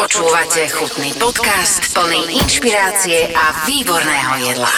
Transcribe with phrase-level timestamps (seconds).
[0.00, 4.72] Počúvate chutný podcast plný inšpirácie a výborného jedla.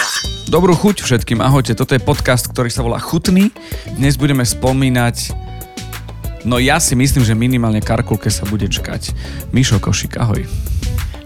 [0.51, 3.47] Dobrú chuť všetkým, ahojte, toto je podcast, ktorý sa volá Chutný.
[3.95, 5.31] Dnes budeme spomínať
[6.43, 9.15] No ja si myslím, že minimálne Karkulke sa bude čkať.
[9.55, 10.43] Mišo Košik, ahoj.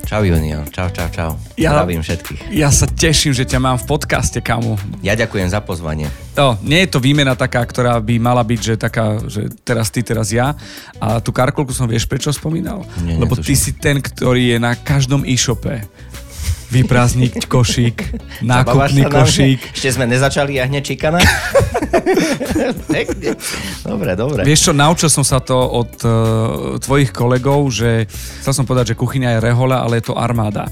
[0.08, 1.32] Čau Junior, čau, čau, čau.
[1.60, 2.56] Ja, Zdravím všetkých.
[2.56, 5.04] Ja sa teším, že ťa mám v podcaste, kamu.
[5.04, 6.08] Ja ďakujem za pozvanie.
[6.32, 10.00] No, nie je to výmena taká, ktorá by mala byť, že taká, že teraz ty,
[10.08, 10.56] teraz ja.
[11.04, 12.88] A tú karkulku som vieš prečo spomínal?
[13.04, 15.84] Nie, Lebo ty si ten, ktorý je na každom e-shope
[16.68, 17.98] vyprázdniť košík,
[18.52, 19.60] nákupný košík.
[19.72, 21.20] Ešte sme nezačali a hneď čikana?
[23.88, 24.42] dobre, dobre.
[24.44, 26.12] Vieš čo, naučil som sa to od uh,
[26.84, 28.06] tvojich kolegov, že
[28.44, 30.68] chcel som povedať, že kuchyňa je rehola, ale je to armáda.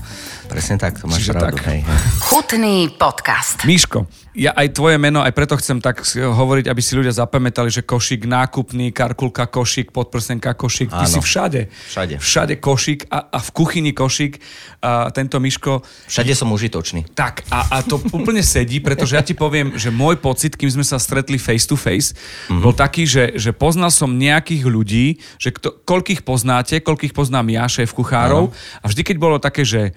[0.45, 1.57] Presne tak, to máš Čiže pravdu.
[1.57, 1.65] Tak.
[1.67, 1.99] Hej, hej.
[2.21, 3.65] Chutný podcast.
[3.65, 7.87] Miško, ja aj tvoje meno, aj preto chcem tak hovoriť, aby si ľudia zapamätali, že
[7.87, 11.13] košík nákupný, karkulka košík, podprsenka košík, ty Áno.
[11.15, 11.71] si všade.
[11.71, 12.15] Všade.
[12.19, 14.37] Všade košík a, a v kuchyni košík.
[14.83, 15.81] A tento Miško...
[16.11, 17.15] Všade som užitočný.
[17.15, 20.85] Tak a, a to úplne sedí, pretože ja ti poviem, že môj pocit, kým sme
[20.85, 22.59] sa stretli face to face, mm-hmm.
[22.59, 27.71] bol taký, že, že poznal som nejakých ľudí, že kto, koľkých poznáte, koľkých poznám ja,
[27.71, 28.51] šéf kuchárov.
[28.51, 28.83] Áno.
[28.83, 29.95] A vždy, keď bolo také, že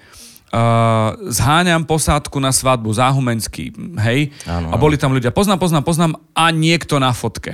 [0.49, 3.69] Uh, zháňam posádku na svadbu, záhumenský,
[4.01, 4.33] hej?
[4.49, 4.73] Ano.
[4.73, 7.53] A boli tam ľudia, poznám, poznám, poznám a niekto na fotke.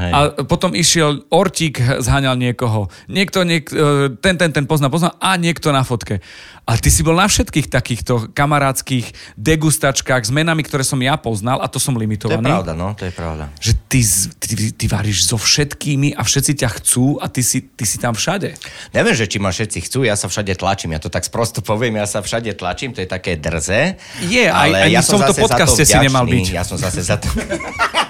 [0.00, 0.12] Hej.
[0.16, 2.88] A potom išiel Ortík, zháňal niekoho.
[3.12, 6.24] Niekto, niek, e, ten, ten, ten pozná, pozná a niekto na fotke.
[6.64, 11.60] A ty si bol na všetkých takýchto kamarádskych degustačkách s menami, ktoré som ja poznal
[11.60, 12.40] a to som limitovaný.
[12.40, 13.44] To je pravda, no, to je pravda.
[13.58, 14.00] Že ty,
[14.38, 18.16] ty, ty varíš so všetkými a všetci ťa chcú a ty si, ty si tam
[18.16, 18.56] všade.
[18.94, 21.98] Neviem, že či ma všetci chcú, ja sa všade tlačím, ja to tak sprosto poviem,
[21.98, 23.98] ja sa všade tlačím, to je také drze.
[24.30, 26.46] Je, ale aj, aj ja v tomto podcaste si nemal byť.
[26.54, 27.28] Ja som zase za to...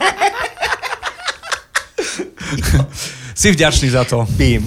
[3.41, 4.25] si vďačný za to.
[4.37, 4.65] Pím.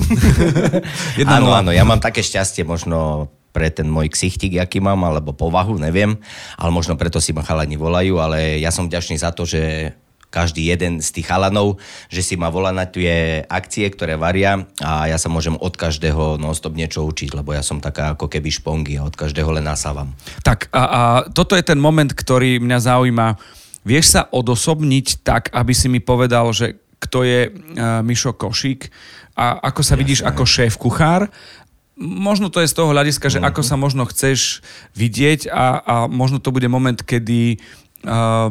[1.29, 5.77] áno, áno, ja mám také šťastie možno pre ten môj ksichtik, aký mám, alebo povahu,
[5.77, 6.17] neviem,
[6.57, 9.93] ale možno preto si ma chalani volajú, ale ja som vďačný za to, že
[10.33, 11.77] každý jeden z tých chalanov,
[12.09, 16.41] že si ma volá na tie akcie, ktoré varia a ja sa môžem od každého
[16.41, 20.09] non-stop niečo učiť, lebo ja som taká ako keby špongy a od každého len nasávam.
[20.41, 23.37] Tak a, a toto je ten moment, ktorý mňa zaujíma.
[23.85, 28.87] Vieš sa odosobniť tak, aby si mi povedal, že kto je uh, Mišo Košík
[29.35, 30.01] a ako sa Jasne.
[30.01, 31.27] vidíš ako šéf kuchár.
[31.99, 34.65] Možno to je z toho hľadiska, že ako sa možno chceš
[34.97, 37.61] vidieť a, a možno to bude moment, kedy
[38.07, 38.49] uh,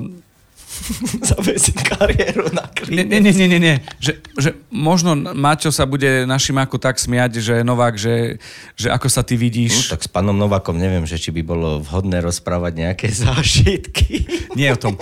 [1.31, 3.05] zavesím kariéru na klíne.
[3.05, 3.77] Nie, nie, nie, nie, nie.
[4.01, 8.41] Že, že možno Maťo sa bude našim ako tak smiať, že Novák, že,
[8.77, 9.89] že ako sa ty vidíš.
[9.89, 14.27] No, tak s pánom Novákom neviem, že či by bolo vhodné rozprávať nejaké zážitky.
[14.57, 14.97] Nie o tom.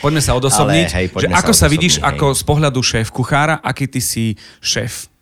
[0.00, 0.88] Poďme sa odosobniť.
[0.90, 2.04] Ale, hej, že ako sa, sa vidíš hej.
[2.06, 5.12] ako z pohľadu šéf kuchára, aký ty si šéf?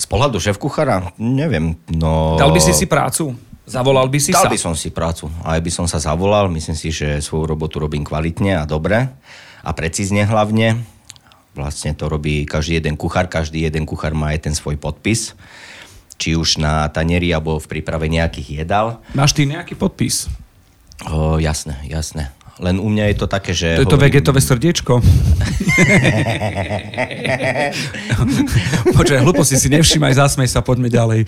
[0.00, 1.12] Z pohľadu šéf kuchára?
[1.20, 1.76] Neviem.
[1.92, 2.38] No...
[2.40, 3.36] Dal by si si prácu?
[3.70, 4.50] Zavolal by si Dal sa?
[4.50, 5.30] by som si prácu.
[5.46, 6.50] Aj by som sa zavolal.
[6.50, 9.06] Myslím si, že svoju robotu robím kvalitne a dobre.
[9.62, 10.82] A precízne hlavne.
[11.54, 13.30] Vlastne to robí každý jeden kuchár.
[13.30, 15.38] Každý jeden kuchár má aj ten svoj podpis.
[16.18, 18.98] Či už na tanieri, alebo v príprave nejakých jedál.
[19.14, 20.26] Máš ty nejaký podpis?
[21.06, 22.34] O, jasné, jasné.
[22.60, 23.72] Len u mňa je to také, že...
[23.80, 24.20] To je to hovorím...
[24.20, 25.00] vegetové srdiečko.
[29.00, 31.24] Počkaj, hlúposti si nevšímaj, zasmej sa, poďme ďalej.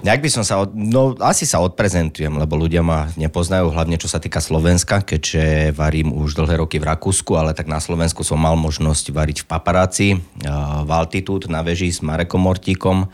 [0.00, 4.08] Nejak by som sa, od, no asi sa odprezentujem, lebo ľudia ma nepoznajú, hlavne čo
[4.08, 8.40] sa týka Slovenska, keďže varím už dlhé roky v Rakúsku, ale tak na Slovensku som
[8.40, 10.06] mal možnosť variť v paparáci,
[10.40, 13.12] v Altitude na veži s Marekom Mortíkom.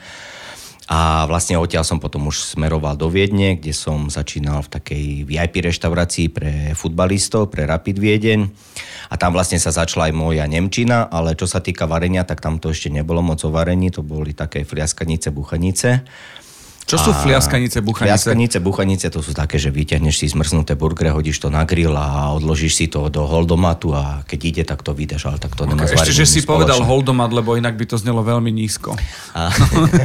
[0.86, 5.66] A vlastne odtiaľ som potom už smeroval do Viedne, kde som začínal v takej VIP
[5.66, 8.46] reštaurácii pre futbalistov, pre Rapid Viedeň.
[9.10, 12.62] A tam vlastne sa začala aj moja Nemčina, ale čo sa týka varenia, tak tam
[12.62, 16.06] to ešte nebolo moc o varení, to boli také fliaskanice, buchanice.
[16.86, 18.30] Čo sú fliaskanice, buchanice?
[18.30, 22.30] Fliaskanice, buchanice to sú také, že vyťahneš si zmrznuté burgery, hodíš to na grill a
[22.30, 25.82] odložíš si to do holdomatu a keď ide, tak to vydaš, ale tak to nemá
[25.82, 26.70] okay, Ešte, že si spoločné.
[26.70, 28.94] povedal holdomat, lebo inak by to znelo veľmi nízko.
[29.34, 29.50] A,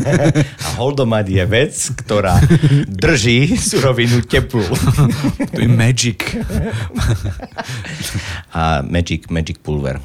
[0.66, 2.42] a holdomat je vec, ktorá
[2.90, 4.66] drží surovinu teplú.
[5.54, 6.34] to je magic.
[8.58, 10.02] a magic, magic pulver.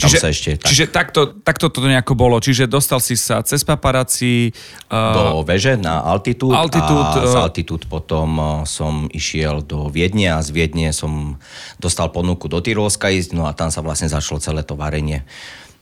[0.00, 0.68] Čiže, sa ešte, tak.
[0.72, 2.40] čiže takto, takto to nejako bolo.
[2.40, 4.56] Čiže dostal si sa cez paparáci...
[4.88, 10.32] Uh, do veže na altitúd altitude, a z altitúd potom uh, som išiel do Viedne
[10.32, 11.36] a z Viedne som
[11.76, 15.28] dostal ponuku do Tyrolska ísť, no a tam sa vlastne začalo celé to varenie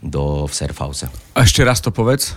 [0.03, 1.07] do v Surfhouse.
[1.37, 2.35] A ešte raz to povedz.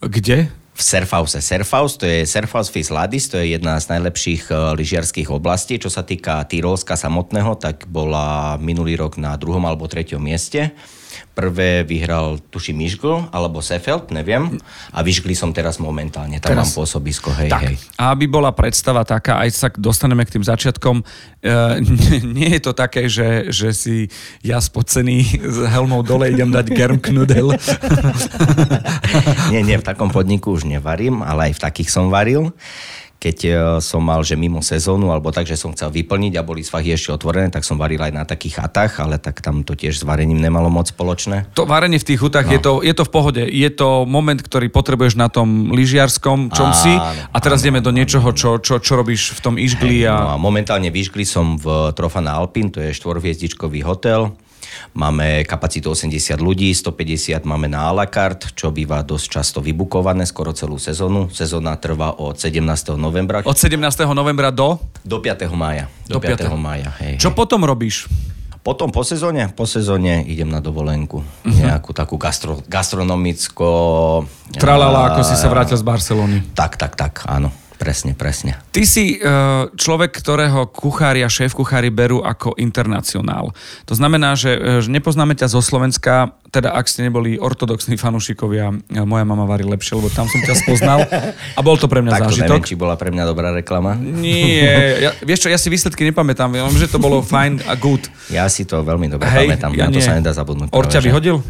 [0.00, 0.63] Kde?
[0.74, 1.38] V Surfhouse.
[1.38, 5.78] Surfhouse, to je Surfhouse Fis Ladis, to je jedna z najlepších uh, lyžiarských oblastí.
[5.78, 10.74] Čo sa týka Tyrolska samotného, tak bola minulý rok na druhom alebo treťom mieste.
[11.34, 14.54] Prvé vyhral, tuším, Mišgl alebo Sefeld, neviem.
[14.94, 16.70] A Vyšgli som teraz momentálne, tam Teraz.
[16.70, 17.76] mám pôsobisko, hej, Tak, hej.
[17.98, 21.02] a aby bola predstava taká, aj sa dostaneme k tým začiatkom,
[21.42, 21.52] e,
[21.82, 23.96] nie, nie je to také, že, že si
[24.46, 27.54] ja spocený s helmou dole idem dať germknudel.
[29.52, 32.50] Nie, nie, v takom podniku už nevarím, ale aj v takých som varil.
[33.24, 33.50] Keď e,
[33.80, 37.08] som mal, že mimo sezónu, alebo tak, že som chcel vyplniť a boli svahy ešte
[37.08, 40.44] otvorené, tak som varil aj na takých chatách, ale tak tam to tiež s varením
[40.44, 41.48] nemalo moc spoločné.
[41.56, 42.52] To varenie v tých hutách, no.
[42.52, 43.42] je, to, je to v pohode.
[43.48, 47.96] Je to moment, ktorý potrebuješ na tom lyžiarskom čomsi Áno, a teraz áno, ideme do
[47.96, 50.20] niečoho, čo, čo, čo robíš v tom išgli a...
[50.20, 54.36] No a momentálne vyškli som v Trofana Alpin, to je štvorhviezdičkový hotel.
[54.94, 60.24] Máme kapacitu 80 ľudí, 150 máme na a la carte, čo býva dosť často vybukované
[60.24, 61.28] skoro celú sezónu.
[61.30, 62.60] Sezóna trvá od 17.
[62.94, 63.80] novembra Od 17.
[64.12, 64.78] novembra do...
[65.04, 65.50] do 5.
[65.52, 65.90] mája.
[66.06, 66.48] Do, 5.
[66.54, 67.36] mája, hej, Čo hej.
[67.36, 68.06] potom robíš?
[68.64, 71.20] Potom po sezóne, po sezóne idem na dovolenku.
[71.20, 71.52] Uh-huh.
[71.52, 73.68] Nejakú takú gastro, gastronomicko...
[74.56, 76.40] Tralala, ako si sa vrátil z Barcelony.
[76.56, 77.52] Tak, tak, tak, áno.
[77.74, 78.54] Presne, presne.
[78.70, 83.50] Ty si uh, človek, ktorého kuchári a šéf-kuchári berú ako internacionál.
[83.90, 88.70] To znamená, že, uh, že nepoznáme ťa zo Slovenska, teda ak ste neboli ortodoxní fanúšikovia,
[88.70, 91.02] uh, moja mama varí lepšie, lebo tam som ťa spoznal
[91.58, 92.62] a bol to pre mňa Tak to zážitok.
[92.62, 93.98] neviem, či bola pre mňa dobrá reklama.
[93.98, 98.06] Nie, ja, vieš čo, ja si výsledky nepamätám, viem, že to bolo fine a good.
[98.30, 100.70] Ja si to veľmi dobre Hej, pamätám, ja na to sa nedá zabudnúť.
[100.70, 101.42] Or ťa práve, že?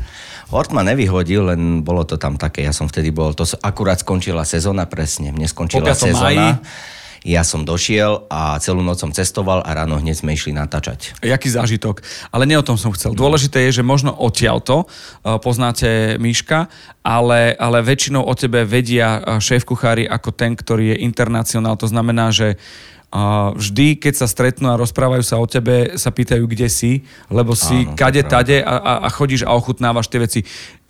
[0.52, 4.44] Hort ma nevyhodil, len bolo to tam také, ja som vtedy bol, to akurát skončila
[4.44, 6.60] sezóna, presne, mne skončila sezóna.
[7.24, 11.16] Ja som došiel a celú noc som cestoval a ráno hneď sme išli natáčať.
[11.24, 12.04] Jaký zážitok.
[12.28, 13.16] Ale nie o tom som chcel.
[13.16, 16.68] Dôležité je, že možno odtiaľto uh, poznáte Miška,
[17.00, 21.80] ale, ale väčšinou o tebe vedia uh, šéf-kuchári ako ten, ktorý je internacionál.
[21.80, 22.60] To znamená, že
[23.14, 27.54] uh, vždy, keď sa stretnú a rozprávajú sa o tebe, sa pýtajú, kde si, lebo
[27.54, 30.40] si Áno, kade, tade a, a, a chodíš a ochutnávaš tie veci.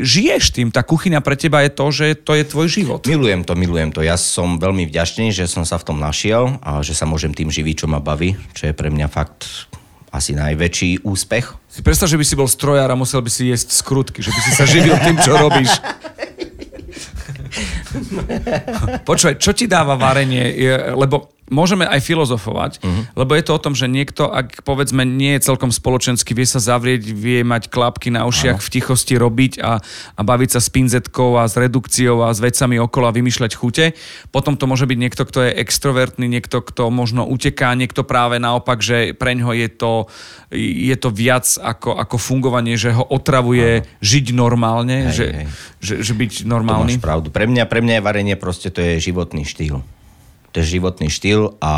[0.01, 3.05] Žiješ tým, tá kuchyňa pre teba je to, že to je tvoj život.
[3.05, 4.01] Milujem to, milujem to.
[4.01, 7.53] Ja som veľmi vďačný, že som sa v tom našiel a že sa môžem tým
[7.53, 9.69] živiť, čo ma baví, čo je pre mňa fakt
[10.15, 11.59] asi najväčší úspech.
[11.67, 14.41] Si predstav, že by si bol strojár a musel by si jesť skrutky, že by
[14.47, 15.75] si sa živil tým, čo robíš.
[19.09, 20.55] Počúvaj, čo ti dáva varenie?
[20.95, 23.21] Lebo môžeme aj filozofovať, uh-huh.
[23.21, 26.61] lebo je to o tom, že niekto, ak povedzme nie je celkom spoločenský, vie sa
[26.61, 29.81] zavrieť, vie mať klapky na ušiach, v tichosti robiť a,
[30.17, 33.93] a baviť sa s pinzetkou a s redukciou a s vecami okolo a vymýšľať chute.
[34.33, 38.81] Potom to môže byť niekto, kto je extrovertný, niekto, kto možno uteká, niekto práve naopak,
[38.81, 39.93] že preňho je to,
[40.55, 45.47] je to viac ako, ako fungovanie, že ho otravuje žiť normálne, Hej, že, hej.
[45.85, 46.97] Že, že byť To normálny.
[46.97, 47.29] máš pravdu.
[47.29, 49.85] Pre mňa, pre mňa je varenie proste to je životný štýl.
[50.55, 51.73] To je životný štýl a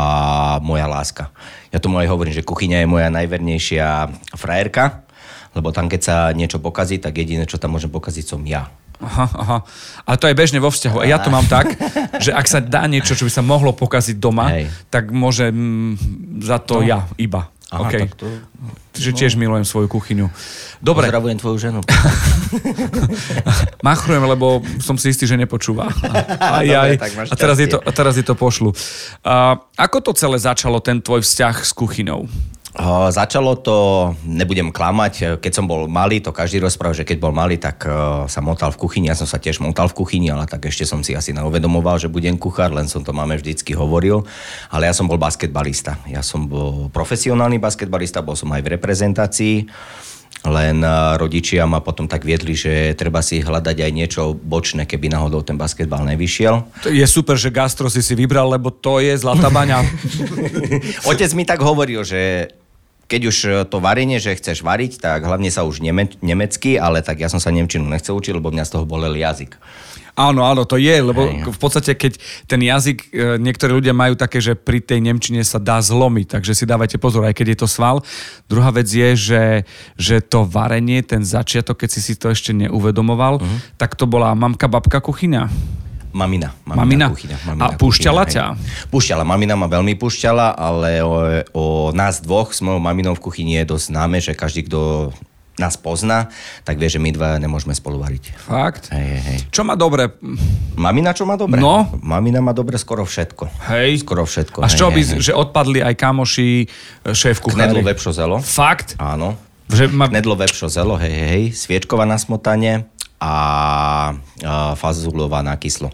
[0.61, 1.33] moja láska.
[1.73, 5.01] Ja tomu aj hovorím, že kuchyňa je moja najvernejšia frajerka,
[5.57, 8.69] lebo tam, keď sa niečo pokazí, tak jediné, čo tam môže pokaziť, som ja.
[9.01, 9.57] Aha, aha.
[10.09, 11.01] Ale to je bežne vo vzťahu.
[11.01, 11.73] A ja to mám tak,
[12.21, 14.69] že ak sa dá niečo, čo by sa mohlo pokaziť doma, Hej.
[14.93, 15.97] tak môžem
[16.41, 17.49] za to ja iba.
[17.67, 18.07] Aha, okay.
[18.07, 18.25] tak to...
[18.95, 20.31] Že tiež milujem svoju kuchyňu.
[20.79, 21.79] Dobre, Pozdravujem tvoju ženu.
[23.87, 25.91] machrujem, lebo som si istý, že nepočúva.
[26.63, 26.91] Aj, aj.
[27.27, 28.71] A teraz je, to, a teraz je to pošlu.
[29.21, 32.23] A, ako to celé začalo, ten tvoj vzťah s kuchyňou?
[33.09, 33.77] Začalo to,
[34.27, 38.27] nebudem klamať, keď som bol malý, to každý rozpráva, že keď bol malý, tak o,
[38.27, 39.07] sa motal v kuchyni.
[39.07, 42.11] Ja som sa tiež motal v kuchyni, ale tak ešte som si asi neuvedomoval, že
[42.11, 44.27] budem kuchár, len som to máme vždycky hovoril.
[44.69, 45.97] Ale ja som bol basketbalista.
[46.11, 49.55] Ja som bol profesionálny basketbalista, bol som aj v reprezentácii.
[50.47, 55.11] Len a, rodičia ma potom tak viedli, že treba si hľadať aj niečo bočné, keby
[55.11, 56.63] náhodou ten basketbal nevyšiel.
[56.85, 59.83] To je super, že gastro si si vybral, lebo to je zlatá baňa.
[61.09, 62.53] Otec mi tak hovoril, že
[63.07, 66.99] keď už e, to varenie, že chceš variť, tak hlavne sa už neme, nemecky, ale
[66.99, 69.55] tak ja som sa Nemčinu nechcel učiť, lebo mňa z toho bolel jazyk.
[70.17, 71.45] Áno, áno, to je, lebo Hej.
[71.53, 72.17] v podstate, keď
[72.49, 76.57] ten jazyk, e, niektorí ľudia majú také, že pri tej Nemčine sa dá zlomiť, takže
[76.57, 78.01] si dávajte pozor, aj keď je to sval.
[78.49, 79.45] Druhá vec je, že,
[79.93, 83.57] že to varenie, ten začiatok, keď si si to ešte neuvedomoval, uh-huh.
[83.77, 85.53] tak to bola mamka, babka, kuchyňa.
[86.17, 86.49] Mamina.
[86.65, 87.13] Mamina?
[87.13, 88.41] Kuchyňa, A púšťala hej.
[88.41, 88.45] ťa?
[88.89, 89.21] Púšťala.
[89.21, 91.13] Mamina ma veľmi púšťala, ale o,
[91.53, 95.13] o nás dvoch s mojou maminou v kuchyni je dosť známe, že každý, kto
[95.57, 96.29] nás pozná,
[96.61, 98.33] tak vie, že my dva nemôžeme spolu variť.
[98.37, 98.93] Fakt?
[98.93, 99.39] Hej, hej.
[99.49, 100.13] Čo má dobre?
[100.77, 101.57] Mamina čo má dobre?
[101.57, 101.89] No.
[102.05, 103.49] Mamina má dobre skoro všetko.
[103.73, 104.05] Hej.
[104.05, 104.61] Skoro všetko.
[104.61, 106.69] A z čoho by, hej, že odpadli aj kamoši,
[107.09, 107.89] šéf Knedlo kuchári?
[107.89, 108.37] vepšo zelo.
[108.37, 108.93] Fakt?
[109.01, 109.33] Áno.
[109.67, 110.05] Že ma...
[110.07, 111.43] Knedlo vepšo zelo, hej, hej, hej.
[111.57, 112.85] Sviečková na smotanie
[113.17, 113.33] a,
[114.45, 115.89] a fazulová na kyslo.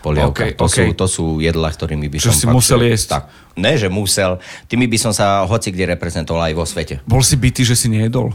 [0.00, 0.30] polievka.
[0.30, 0.86] Okay, to, okay.
[0.88, 2.38] Sú, to sú jedla, ktorými by Čo som...
[2.38, 3.08] si fakt, musel jesť.
[3.18, 3.22] Tak,
[3.58, 4.38] ne, že musel.
[4.70, 7.02] Tými by som sa hoci kde reprezentoval aj vo svete.
[7.04, 8.30] Bol si bytý, že si nejedol?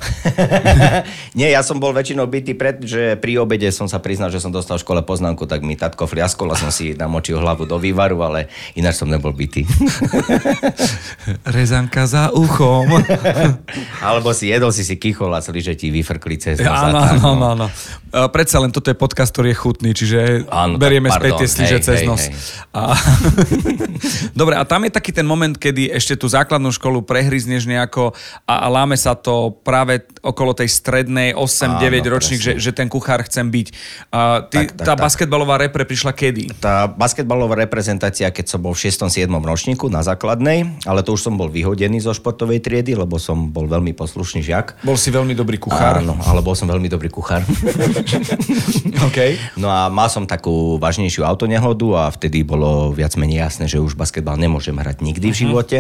[1.40, 4.52] Nie, ja som bol väčšinou bytý pred, že pri obede som sa priznal, že som
[4.52, 8.20] dostal v škole poznámku, tak mi tatko fliaskol a som si namočil hlavu do vývaru,
[8.20, 9.64] ale ináč som nebol bytý.
[11.56, 12.92] Rezanka za uchom.
[14.08, 17.00] Alebo si jedol, si si kichol a celý, že ti vyfrkli cez nos a Áno,
[17.00, 17.46] áno, no.
[17.56, 17.68] áno.
[18.30, 21.78] Predsa len toto je podcast, ktorý je chutný, čiže Áno, berieme pardon, späť tie slíže
[21.80, 22.22] hej, cez hej, nos.
[22.22, 22.34] hej.
[22.74, 22.82] A...
[24.34, 28.12] Dobre, a tam je taký ten moment, kedy ešte tú základnú školu prehryzneš nejako
[28.44, 32.90] a, a láme sa to práve okolo tej strednej 8-9 Áno, ročník, že, že ten
[32.90, 33.68] kuchár chcem byť.
[34.10, 35.04] A ty, Tak, tak, tá tak.
[35.06, 36.58] basketbalová repre prišla kedy?
[36.58, 39.08] Tá basketbalová reprezentácia, keď som bol v 6.
[39.08, 39.30] 7.
[39.30, 43.70] ročníku na základnej, ale to už som bol vyhodený zo športovej triedy, lebo som bol
[43.70, 44.82] veľmi poslušný žiak.
[44.82, 46.02] Bol si veľmi dobrý kuchár.
[46.02, 47.46] Áno, ale bol som veľmi dobrý kuchár.
[49.04, 49.36] Okay.
[49.60, 54.00] No a mal som takú vážnejšiu autonehodu a vtedy bolo viac menej jasné, že už
[54.00, 55.80] basketbal nemôžem hrať nikdy v živote.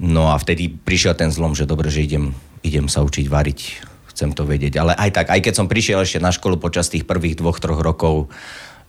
[0.00, 2.32] No a vtedy prišiel ten zlom, že dobre, že idem,
[2.64, 3.60] idem sa učiť variť.
[4.08, 4.80] Chcem to vedieť.
[4.80, 7.80] Ale aj tak, aj keď som prišiel ešte na školu počas tých prvých dvoch, troch
[7.80, 8.32] rokov,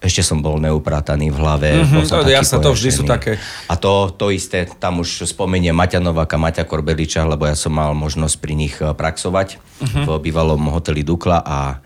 [0.01, 1.69] ešte som bol neuprataný v hlave.
[1.85, 3.37] Mhm, som to jasné, to vždy sú také.
[3.69, 7.93] A to, to isté, tam už spomeniem Maťa Nováka, Maťa Korbeliča, lebo ja som mal
[7.93, 10.05] možnosť pri nich eh, praxovať Mhm.
[10.05, 11.81] v bývalom hoteli Dukla a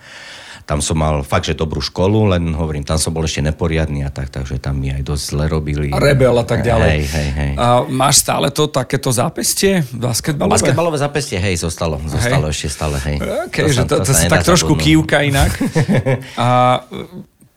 [0.65, 4.09] tam som mal fakt, že dobrú školu, len hovorím, tam som bol ešte neporiadny a
[4.09, 5.93] tak, takže tam mi aj dosť zle robili.
[5.93, 6.89] A rebel a tak ďalej.
[6.89, 7.51] Hej, hej, hej.
[7.53, 10.57] A máš stále to takéto zápestie basketbalové?
[10.57, 12.01] Basketbalové zapestie, hej, zostalo.
[12.09, 13.17] Zostalo ešte stále, hej.
[13.47, 15.53] Okay, že sa- to, to, sa tak trošku kývka inak.
[16.41, 16.81] A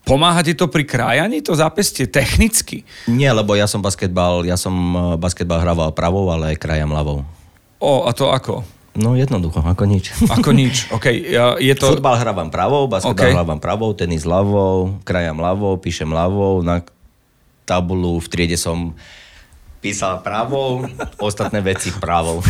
[0.04, 2.84] pomáha ti to pri krájaní, to zápestie, technicky?
[3.08, 7.24] Nie, lebo ja som basketbal, ja som eh, basketbal hrával pravou, ale aj krajam ľavou.
[7.80, 8.77] O, a to ako?
[8.98, 10.10] No jednoducho, ako nič.
[10.36, 10.90] Ako nič.
[10.90, 11.06] OK,
[11.62, 11.94] je to...
[11.94, 13.34] Futbal hrávam pravou, basketbal OK.
[13.38, 16.82] hrávam pravou, tenis ľavou, krajam ľavou, píšem ľavou, na
[17.62, 18.98] tabulu v triede som
[19.78, 20.84] písal pravou,
[21.16, 22.40] ostatné veci pravou.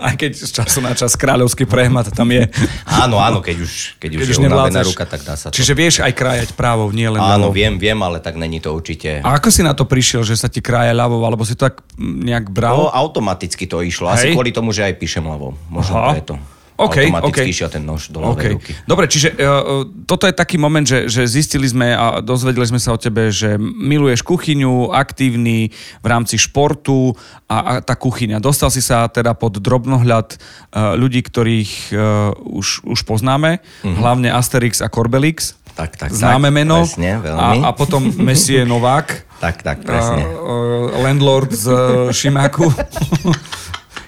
[0.00, 2.46] Aj keď z času na čas kráľovský prehmat tam je.
[2.86, 4.86] Áno, áno, keď už, keď už Keď je už unavená nevládzeš.
[4.88, 5.54] ruka, tak dá sa to.
[5.54, 7.52] Čiže vieš aj krájať právou, nie len Áno, ľavou.
[7.52, 9.20] viem, viem, ale tak není to určite...
[9.20, 11.80] A ako si na to prišiel, že sa ti krája ľavou, alebo si to tak
[11.94, 12.74] mm, nejak No, bral?
[12.90, 14.08] automaticky to išlo.
[14.08, 14.32] Asi Hej.
[14.34, 15.54] kvôli tomu, že aj píšem ľavou.
[15.68, 16.12] Možno Aha.
[16.12, 16.34] preto.
[16.80, 17.52] OK, automaticky OK.
[17.52, 18.44] išiel ten nož do ľavej OK.
[18.56, 18.72] ruky.
[18.88, 22.96] Dobre, čiže uh, toto je taký moment, že, že zistili sme a dozvedeli sme sa
[22.96, 25.70] o tebe, že miluješ kuchyňu, aktívny
[26.00, 27.12] v rámci športu
[27.46, 28.40] a, a tá kuchyňa.
[28.40, 34.80] Dostal si sa teda pod drobnohľad uh, ľudí, ktorých uh, už, už poznáme, hlavne Asterix
[34.80, 35.60] a Corbelix.
[35.80, 36.78] Tak, tak, Známe tak, meno.
[36.84, 37.58] presne, veľmi.
[37.64, 39.08] A, a potom Messie Novák.
[39.40, 40.20] Tak, tak, presne.
[40.20, 42.68] Uh, uh, landlord z uh, Šimáku.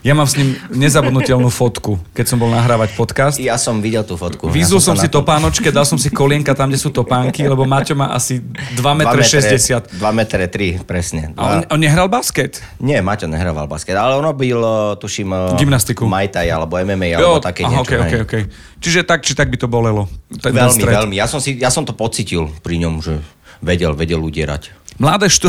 [0.02, 3.38] ja mám s ním nezabudnutelnú fotku, keď som bol nahrávať podcast.
[3.38, 4.50] Ja som videl tú fotku.
[4.50, 7.46] Vyzul ja som sa si to- topánočke, dal som si kolienka tam, kde sú topánky,
[7.46, 8.42] lebo Maťo má asi
[8.74, 10.02] 2,60 m.
[10.02, 11.30] 2 metre 3, presne.
[11.38, 12.58] A on, on nehral basket?
[12.82, 16.02] Nie, Maťo nehrával basket, ale on robil, eh, tuším, eh, Gymnastiku.
[16.10, 17.86] Muay Thai alebo MMA, alebo také aha, niečo.
[17.86, 18.42] okay, okay, okay.
[18.82, 20.10] Čiže tak, či tak by to bolelo.
[20.42, 20.94] Ten, ten Veľmi, stred.
[20.98, 21.14] veľmi.
[21.14, 23.22] Ja som, si, ja som to pocitil pri ňom, že
[23.62, 24.74] vedel, vedel udierať.
[25.00, 25.48] Mladé, štu...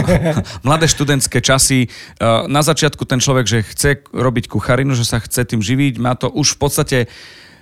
[0.66, 5.42] Mladé študentské časy, eh, na začiatku ten človek, že chce robiť kucharinu, že sa chce
[5.48, 6.98] tým živiť, má to už v podstate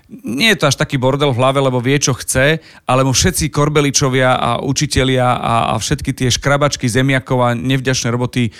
[0.06, 3.50] nie je to až taký bordel v hlave, lebo vie, čo chce, ale mu všetci
[3.50, 8.54] korbeličovia a učitelia a, a všetky tie škrabačky zemiakov a nevďačné roboty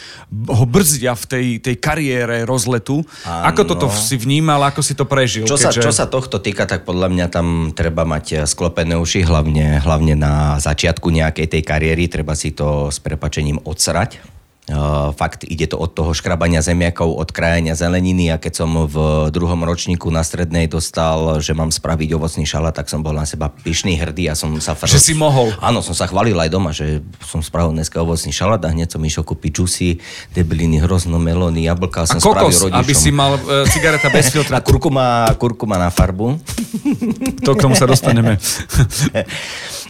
[0.51, 3.07] ho brzdia v tej, tej kariére rozletu.
[3.23, 3.47] Áno.
[3.55, 5.47] Ako toto si vnímal, ako si to prežil?
[5.47, 9.23] Čo sa, čo sa tohto týka, tak podľa mňa tam treba mať eh, sklopené uši,
[9.23, 14.36] hlavne, hlavne na začiatku nejakej tej kariéry, treba si to s prepačením odsrať.
[15.15, 19.63] Fakt ide to od toho škrabania zemiakov, od krajania zeleniny a keď som v druhom
[19.63, 23.95] ročníku na strednej dostal, že mám spraviť ovocný šalát, tak som bol na seba pyšný,
[23.95, 24.75] hrdý a som sa...
[24.75, 25.55] Že si mohol.
[25.63, 29.03] Áno, som sa chválil aj doma, že som spravil dneska ovocný šalát a hneď som
[29.07, 30.03] išiel kúpiť čusy,
[30.35, 32.83] debiliny, hrozno, melóny, jablka A som spravil kokos, rodičom.
[32.83, 34.59] aby si mal e, cigareta bez filtra.
[34.59, 36.43] A kurkuma, kurkuma na farbu.
[37.47, 38.35] To k tomu sa dostaneme.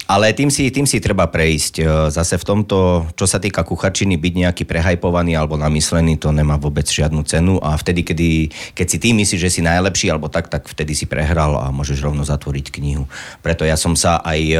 [0.06, 1.74] Ale tým si, tým si treba prejsť.
[1.80, 6.58] E, Zase v tomto, čo sa týka kucharčiny, byť nejaký prehajpovaný alebo namyslený, to nemá
[6.58, 8.28] vôbec žiadnu cenu a vtedy, kedy,
[8.74, 12.02] keď si ty myslíš, že si najlepší alebo tak, tak vtedy si prehral a môžeš
[12.02, 13.06] rovno zatvoriť knihu.
[13.40, 14.56] Preto ja som sa aj e,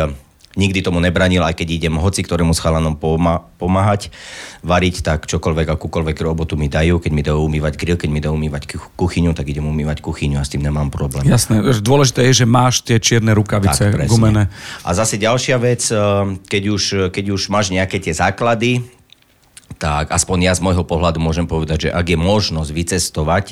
[0.56, 4.08] nikdy tomu nebranil, aj keď idem hoci ktorému s chalanom poma- pomáhať,
[4.64, 8.34] variť, tak čokoľvek, akúkoľvek robotu mi dajú, keď mi dajú umývať grill, keď mi dajú
[8.34, 11.28] umývať kuch- kuchyňu, tak idem umývať kuchyňu a s tým nemám problém.
[11.28, 14.10] Jasné, dôležité je, že máš tie čierne rukavice presne.
[14.10, 14.42] gumené.
[14.82, 15.96] A zase ďalšia vec, eh,
[16.48, 16.82] keď už,
[17.12, 18.95] keď už máš nejaké tie základy,
[19.76, 23.44] tak aspoň ja z môjho pohľadu môžem povedať, že ak je možnosť vycestovať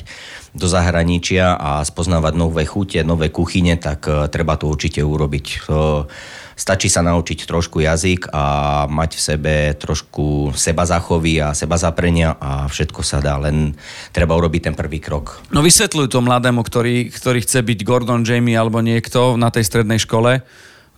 [0.57, 5.47] do zahraničia a spoznávať nové chute, nové kuchyne, tak eh, treba to určite urobiť.
[5.69, 8.45] Eh, Stačí sa naučiť trošku jazyk a
[8.87, 13.75] mať v sebe trošku seba zachovy a seba zaprenia a všetko sa dá, len
[14.15, 15.43] treba urobiť ten prvý krok.
[15.51, 19.99] No vysvetľuj to mladému, ktorý, ktorý chce byť Gordon Jamie alebo niekto na tej strednej
[19.99, 20.47] škole.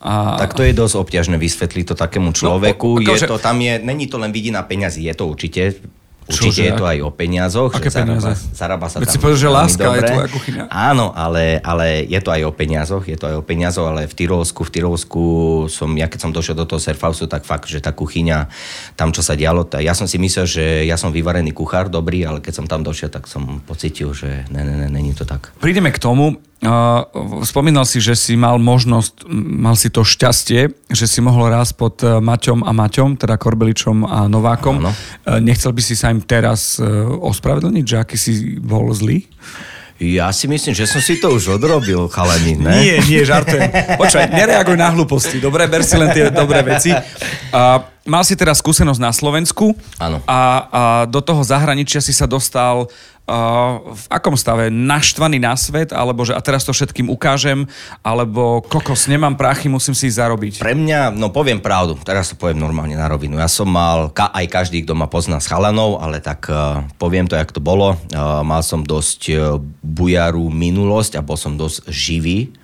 [0.00, 0.36] A...
[0.36, 3.00] Tak to je dosť obťažné vysvetliť to takému človeku.
[3.00, 5.80] No, je to, tam je, není to len vidina peňazí, je to určite
[6.26, 6.66] Určite Čože?
[6.66, 7.70] je to aj o peniazoch.
[7.70, 8.34] Aké že peniaze?
[8.50, 9.94] Zarába, sa Veď tam si povedal, že láska dobre.
[9.94, 10.62] je tvoja kuchyňa.
[10.74, 14.14] Áno, ale, ale je to aj o peniazoch, je to aj o peniazoch, ale v
[14.18, 15.22] Tyrolsku, v Tyrolsku
[15.70, 18.50] som, ja keď som došiel do toho Surfhausu, tak fakt, že tá kuchyňa,
[18.98, 22.26] tam čo sa dialo, tá, ja som si myslel, že ja som vyvarený kuchár dobrý,
[22.26, 25.54] ale keď som tam došiel, tak som pocitil, že ne, ne, ne, není to tak.
[25.62, 26.42] Prídeme k tomu,
[27.44, 32.00] spomínal si, že si mal možnosť, mal si to šťastie, že si mohol raz pod
[32.00, 34.80] e, Maťom a Maťom, teda Korbeličom a Novákom.
[34.80, 34.92] Áno.
[35.28, 39.28] Uh, nechcel by si sa im teraz uh, ospravedlniť, že aký si bol zlý?
[39.96, 42.84] Ja si myslím, že som si to už odrobil, chalani, ne?
[42.84, 43.96] Nie, nie, žartujem.
[43.96, 45.64] Počkaj, nereaguj na hlúposti, dobre?
[45.68, 46.92] Ber si len tie dobré veci.
[46.92, 49.74] Uh, mal si teraz skúsenosť na Slovensku.
[49.98, 50.22] Áno.
[50.24, 50.40] A, a
[51.10, 52.88] do toho zahraničia si sa dostal
[53.26, 54.70] v akom stave?
[54.70, 55.90] Naštvaný na svet?
[55.90, 57.66] Alebo že a teraz to všetkým ukážem?
[58.06, 60.62] Alebo kokos, nemám prachy, musím si ich zarobiť?
[60.62, 63.42] Pre mňa, no poviem pravdu, teraz to poviem normálne na rovinu.
[63.42, 67.26] Ja som mal, ka, aj každý, kto ma pozná s chalanov, ale tak uh, poviem
[67.26, 67.98] to, jak to bolo.
[68.14, 72.54] Uh, mal som dosť uh, bujarú minulosť a bol som dosť živý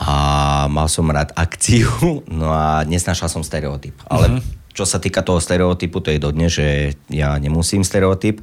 [0.00, 1.88] a mal som rád akciu,
[2.40, 3.94] no a nesnášal som stereotyp.
[4.08, 4.72] Ale uh-huh.
[4.72, 8.40] čo sa týka toho stereotypu, to je dodne, že ja nemusím stereotyp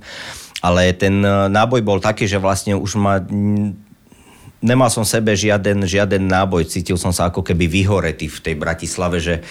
[0.62, 3.22] ale ten e, náboj bol taký, že vlastne už ma
[4.58, 9.22] nemal som sebe žiaden, žiaden náboj, cítil som sa ako keby vyhoretý v tej Bratislave,
[9.22, 9.46] že...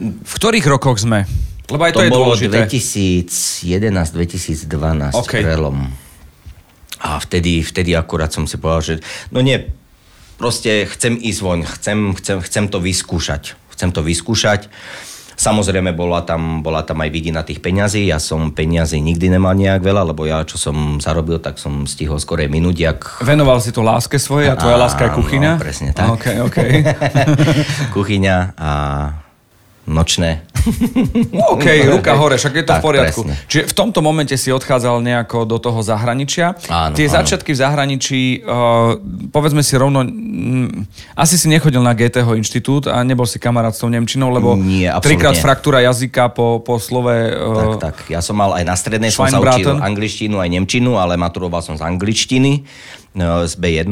[0.00, 1.28] V ktorých rokoch sme?
[1.68, 2.64] Lebo aj to, to je bolo dôležité.
[3.28, 5.44] 2011-2012 okay.
[5.44, 5.92] prelom.
[7.04, 9.68] A vtedy, vtedy akurát som si povedal, že no nie,
[10.38, 13.58] proste chcem ísť von, chcem, chcem, chcem to vyskúšať.
[13.74, 14.70] Chcem to vyskúšať.
[15.38, 18.10] Samozrejme, bola tam, bola tam aj vidina tých peňazí.
[18.10, 22.18] Ja som peniazy nikdy nemal nejak veľa, lebo ja, čo som zarobil, tak som stihol
[22.18, 22.74] skorej minúť.
[22.74, 22.98] Jak...
[23.22, 25.52] Venoval si to láske svoje a tvoja láska je kuchyňa?
[25.54, 26.10] No, presne tak.
[26.18, 26.82] Okay, okay.
[27.94, 28.70] kuchyňa a
[29.88, 30.44] nočné.
[31.54, 33.20] OK, ruka hore, však je to tak, v poriadku.
[33.24, 33.48] Presne.
[33.48, 36.54] Čiže v tomto momente si odchádzal nejako do toho zahraničia.
[36.68, 37.14] Áno, Tie áno.
[37.18, 39.00] začiatky v zahraničí, uh,
[39.32, 40.84] povedzme si rovno, m,
[41.16, 44.92] asi si nechodil na GTH inštitút a nebol si kamarát s tou Nemčinou, lebo Nie,
[45.00, 47.32] trikrát fraktúra jazyka po, po slove...
[47.32, 47.96] Uh, tak, tak.
[48.12, 51.74] Ja som mal aj na strednej, som sa učil angličtinu aj nemčinu, ale maturoval som
[51.74, 52.68] z angličtiny
[53.20, 53.90] z B1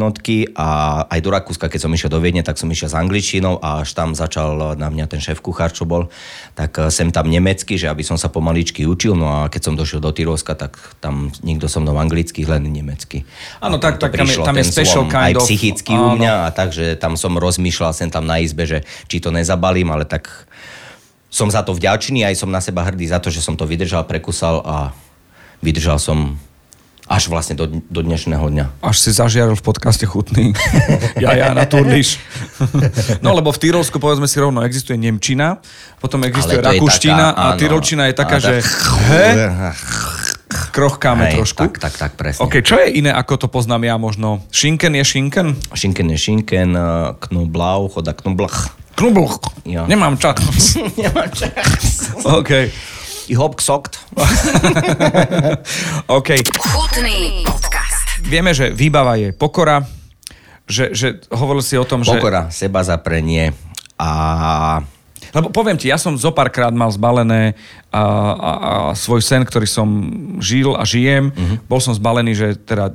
[0.54, 0.68] a
[1.10, 3.92] aj do Rakúska, keď som išiel do Viedne, tak som išiel s angličtinou a až
[3.92, 6.08] tam začal na mňa ten šéf kuchár, čo bol,
[6.54, 9.74] tak eh, sem tam nemecky, že aby som sa pomaličky učil, no a keď som
[9.74, 13.26] došiel do Tyrolska, tak tam nikto so mnou anglicky, len nemecky.
[13.58, 15.44] Áno, tak, tak tam je, tam je special kind aj of...
[15.44, 16.14] psychicky áno.
[16.14, 19.34] u mňa a tak, že tam som rozmýšľal sem tam na izbe, že či to
[19.34, 20.30] nezabalím, ale tak
[21.28, 24.06] som za to vďačný, aj som na seba hrdý za to, že som to vydržal,
[24.08, 24.76] prekusal a
[25.60, 26.38] vydržal som
[27.06, 28.66] až vlastne do, do dnešného dňa.
[28.82, 30.50] Až si zažiaril v podcaste chutný.
[31.22, 32.18] ja, ja, na turliš.
[33.22, 35.62] no lebo v Tyrolsku, povedzme si rovno, existuje Nemčina,
[36.02, 38.58] potom existuje Rakúština a Tyrolčina je taká, že
[39.06, 39.24] he,
[40.74, 41.62] krochkáme Hej, trošku.
[41.70, 42.42] Tak, tak, tak, presne.
[42.42, 44.42] OK, čo je iné, ako to poznám ja možno?
[44.50, 45.48] Šinken je šinken?
[45.72, 46.84] Šinken je šinken, eh,
[47.30, 48.74] knoblau, choda knoblach.
[48.96, 49.38] Knoblach.
[49.62, 49.86] Ja.
[49.86, 50.42] Nemám čas.
[51.00, 52.10] Nemám čas.
[52.26, 52.50] OK.
[53.34, 53.98] Hab gesagt.
[56.06, 56.30] OK.
[56.46, 58.22] Chutný podcast.
[58.22, 59.82] Vieme, že výbava je pokora,
[60.70, 62.22] že, že hovoril si o tom, pokora, že...
[62.22, 63.50] Pokora, seba zaprenie
[63.98, 64.10] a
[65.34, 67.58] lebo poviem ti, ja som zo párkrát mal zbalené
[67.92, 69.88] a, a, a svoj sen, ktorý som
[70.40, 71.28] žil a žijem.
[71.28, 71.60] Uh-huh.
[71.68, 72.88] Bol som zbalený, že teda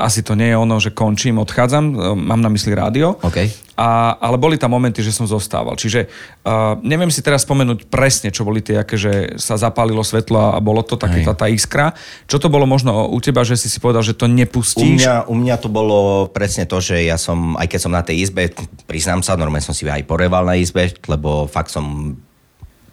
[0.00, 3.20] asi to nie je ono, že končím, odchádzam, e, mám na mysli rádio.
[3.20, 3.52] Okay.
[3.74, 5.74] A, ale boli tam momenty, že som zostával.
[5.74, 6.06] Čiže
[6.46, 10.62] uh, neviem si teraz spomenúť presne, čo boli tie, aké, že sa zapálilo svetlo a
[10.62, 11.90] bolo to také, tá, tá iskra.
[12.30, 15.02] Čo to bolo možno u teba, že si si povedal, že to nepustíš?
[15.02, 18.06] U mňa, u mňa to bolo presne to, že ja som, aj keď som na
[18.06, 18.54] tej izbe,
[18.86, 22.14] priznám sa, normálne som si aj poreval na izbe, lebo fakt som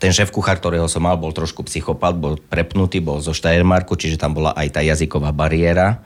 [0.02, 4.18] ten šéf kuchár, ktorého som mal, bol trošku psychopat, bol prepnutý, bol zo Steiermarku, čiže
[4.18, 6.02] tam bola aj tá jazyková bariéra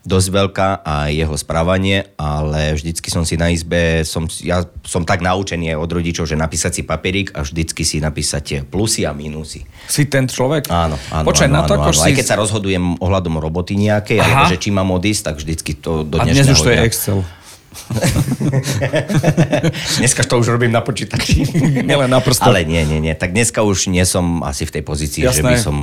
[0.00, 5.20] dosť veľká a jeho správanie, ale vždycky som si na izbe, som, ja som tak
[5.20, 9.68] naučený od rodičov, že napísať si papierik a vždycky si napísať plusy a minusy.
[9.84, 10.72] Si ten človek?
[10.72, 11.26] Áno, áno.
[11.28, 11.94] Počkaj, áno, na to, áno, áno.
[11.96, 12.08] Si...
[12.08, 14.24] Aj keď sa rozhodujem ohľadom roboty nejakej, Aha.
[14.24, 16.78] alebo že či mám odísť, tak vždycky to do dnešného A dnes už to je
[16.80, 17.20] Excel.
[20.02, 21.46] dneska to už robím na počítači.
[21.86, 22.50] Nielen na prstoch.
[22.50, 23.14] Ale nie, nie, nie.
[23.14, 25.36] Tak dneska už nie som asi v tej pozícii, Jasné.
[25.36, 25.76] že by som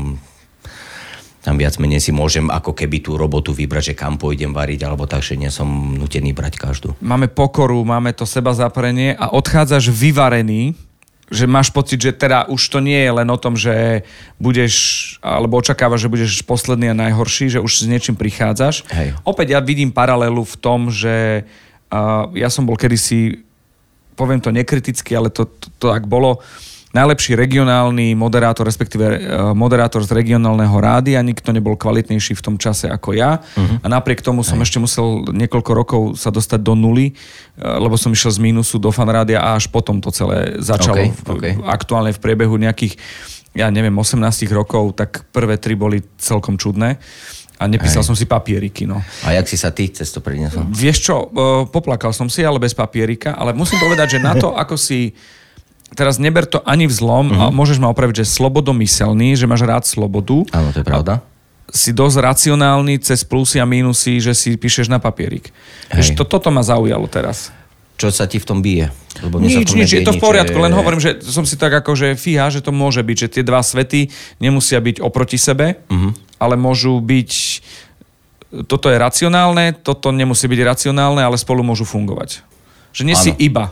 [1.46, 5.08] Tam viac menej si môžem ako keby tú robotu vybrať, že kam pôjdem variť, alebo
[5.08, 6.98] tak, že nie som nutený brať každú.
[7.00, 10.76] Máme pokoru, máme to seba zaprenie a odchádzaš vyvarený,
[11.28, 14.08] že máš pocit, že teda už to nie je len o tom, že
[14.40, 14.76] budeš,
[15.20, 18.88] alebo očakávaš, že budeš posledný a najhorší, že už s niečím prichádzaš.
[18.88, 19.12] Hej.
[19.28, 21.44] Opäť ja vidím paralelu v tom, že
[21.92, 23.44] uh, ja som bol kedysi,
[24.16, 26.40] poviem to nekriticky, ale to, to, to ak bolo,
[26.98, 29.18] najlepší regionálny moderátor, respektíve uh,
[29.54, 33.86] moderátor z regionálneho rádia, nikto nebol kvalitnejší v tom čase ako ja uh-huh.
[33.86, 38.10] a napriek tomu som ešte musel niekoľko rokov sa dostať do nuly, uh, lebo som
[38.10, 41.54] išiel z mínusu do fanrádia a až potom to celé začalo Okay, v, okay.
[41.68, 42.98] aktuálne v priebehu nejakých,
[43.54, 44.18] ja neviem, 18
[44.50, 46.98] rokov, tak prvé tri boli celkom čudné
[47.58, 48.10] a nepísal Hej.
[48.14, 49.02] som si papieriky, no.
[49.26, 50.70] A jak si sa ty cez to priniesol?
[50.70, 51.28] Vieš čo, e,
[51.66, 55.18] poplakal som si, ale bez papierika, ale musím povedať, že na to, ako si
[55.96, 57.48] teraz neber to ani v zlom, uh-huh.
[57.48, 61.24] a môžeš ma opraviť, že slobodomyselný, že máš rád slobodu, Áno, to je pravda.
[61.72, 65.52] si dosť racionálny cez plusy a mínusy, že si píšeš na papierik.
[65.92, 66.16] Hej.
[66.20, 67.52] to, toto ma zaujalo teraz.
[67.98, 68.94] Čo sa ti v tom bije?
[69.26, 71.98] Lebo Nič, nič, je to v poriadku, že- len hovorím, že som si tak ako,
[71.98, 76.14] že fíha, že to môže byť, že tie dva svety nemusia byť oproti sebe, uh-huh.
[76.38, 77.32] ale môžu byť,
[78.70, 82.46] toto je racionálne, toto nemusí byť racionálne, ale spolu môžu fungovať.
[82.94, 83.42] Že nie si Áno.
[83.42, 83.66] iba.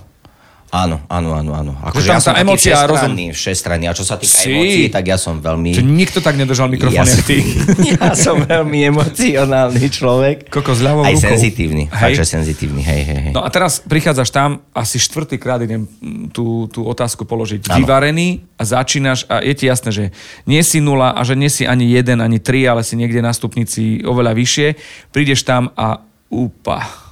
[0.76, 1.72] Áno, áno, áno, áno.
[1.96, 3.86] Že tam tá taký emócia a všestranný, všestranný.
[3.88, 4.52] A čo sa týka Si.
[4.52, 5.72] emócií, tak ja som veľmi...
[5.72, 7.40] Že nikto tak nedržal mikrofón, ja, jak ty.
[7.96, 10.52] ja som veľmi emocionálny človek.
[10.52, 11.32] Koko s ľavou Aj rukou.
[11.32, 11.88] senzitívny.
[11.88, 11.96] Hej.
[11.96, 12.84] Fakt, že senzitívny.
[12.84, 13.32] Hej, hej, hej.
[13.32, 17.72] No a teraz prichádzaš tam, asi štvrtýkrát idem mm, tú, tú otázku položiť.
[17.72, 17.80] Áno.
[17.80, 20.04] Vyvarený a začínaš a je ti jasné, že
[20.44, 23.32] nie si nula a že nie si ani jeden, ani tri, ale si niekde na
[23.32, 24.68] stupnici oveľa vyššie.
[25.16, 27.05] Prídeš tam a úpa.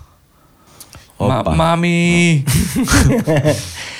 [1.20, 2.42] Ma, mami.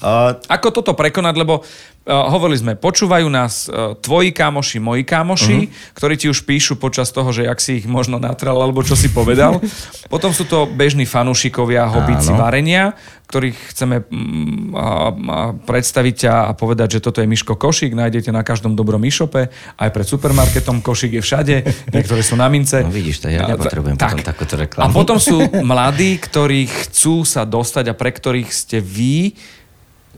[0.00, 1.60] Uh, Ako toto prekonať, lebo
[2.08, 5.92] hovorili sme, počúvajú nás uh, tvoji kámoši, moji kámoši, uh-huh.
[5.92, 9.12] ktorí ti už píšu počas toho, že jak si ich možno natral, alebo čo si
[9.12, 9.60] povedal.
[10.12, 12.40] Potom sú to bežní fanúšikovia, hobíci Áno.
[12.40, 12.96] varenia,
[13.30, 18.34] ktorých chceme mm, a, a predstaviť ťa a povedať, že toto je Miško Košík, nájdete
[18.34, 19.46] na každom dobrom e-shope,
[19.78, 21.54] aj pred supermarketom Košík je všade,
[21.94, 22.82] niektoré sú na mince.
[22.82, 24.90] No vidíš, to ja A- nepotrebujem potom takúto A reklamu.
[24.90, 25.38] potom sú
[25.70, 29.36] mladí, ktorí chcú sa dostať a pre ktorých ste vy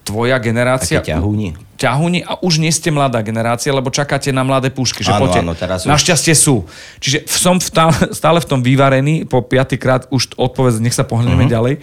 [0.02, 0.98] tvoja generácia.
[0.98, 1.54] Také ťahúni.
[1.78, 5.02] Ťahúni a už nie ste mladá generácia, lebo čakáte na mladé pušky.
[5.02, 5.40] Že Áno, poďte.
[5.42, 6.66] áno, teraz už- Našťastie sú.
[7.02, 11.46] Čiže som v tá, stále v tom vyvarený, po piatýkrát už odpovedz, nech sa pohneme
[11.46, 11.54] uh-huh.
[11.54, 11.74] ďalej,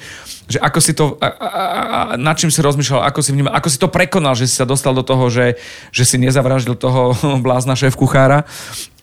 [0.49, 3.67] že ako si to, a, a, a, nad čím si rozmýšľal, ako si vnímal, ako
[3.69, 5.59] si to prekonal, že si sa dostal do toho, že,
[5.93, 7.13] že si nezavraždil toho
[7.45, 8.47] blázna šéf kuchára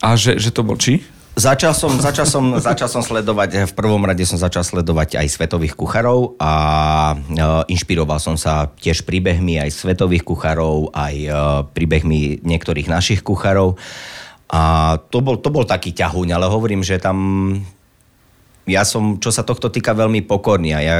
[0.00, 1.04] a že, že to bol či?
[1.36, 5.76] Začal som, začal, som, začal som sledovať, v prvom rade som začal sledovať aj svetových
[5.76, 6.52] kuchárov a
[7.12, 7.16] e,
[7.76, 11.30] inšpiroval som sa tiež príbehmi aj svetových kuchárov, aj e,
[11.76, 13.76] príbehmi niektorých našich kuchárov.
[14.48, 17.18] A to bol, to bol taký ťahuň, ale hovorím, že tam
[18.66, 20.96] ja som, čo sa tohto týka, veľmi pokorný a ja,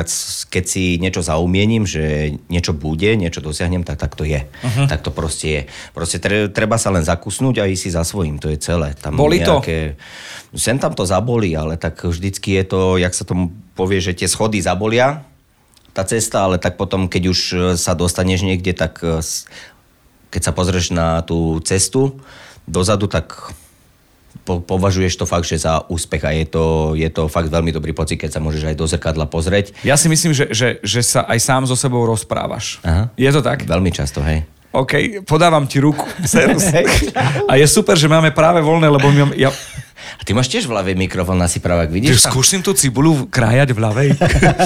[0.47, 4.47] keď si niečo zaumiením, že niečo bude, niečo dosiahnem, tak, tak to je.
[4.47, 4.87] Uh-huh.
[4.87, 5.63] Tak to proste je.
[5.91, 8.95] Proste tre, treba sa len zakusnúť a ísť si za svojím, to je celé.
[8.95, 9.59] Tam Boli to?
[9.59, 9.99] nejaké,
[10.55, 14.31] Sem tam to zabolí, ale tak vždycky je to, jak sa tomu povie, že tie
[14.31, 15.27] schody zabolia,
[15.91, 19.19] tá cesta, ale tak potom, keď už e, sa dostaneš niekde, tak e,
[20.31, 22.23] keď sa pozrieš na tú cestu
[22.69, 23.51] dozadu, tak
[24.47, 27.91] po, považuješ to fakt, že za úspech a je to, je to fakt veľmi dobrý
[27.91, 29.75] pocit, keď sa môžeš aj do zrkadla pozrieť.
[29.83, 32.79] Ja si myslím, že, že, že sa aj sám so sebou rozprávaš.
[32.87, 33.11] Aha.
[33.19, 33.67] Je to tak?
[33.67, 34.47] Veľmi často, hej.
[34.77, 36.07] OK, podávam ti ruku.
[36.29, 36.71] Servus.
[37.51, 39.49] A je super, že máme práve voľné, lebo my, ja,
[40.17, 42.23] A ty máš tiež v ľavej mikrofón asi pravák, vidíš?
[42.23, 42.31] tam?
[42.31, 44.09] skúsim tú cibulu krájať v ľavej.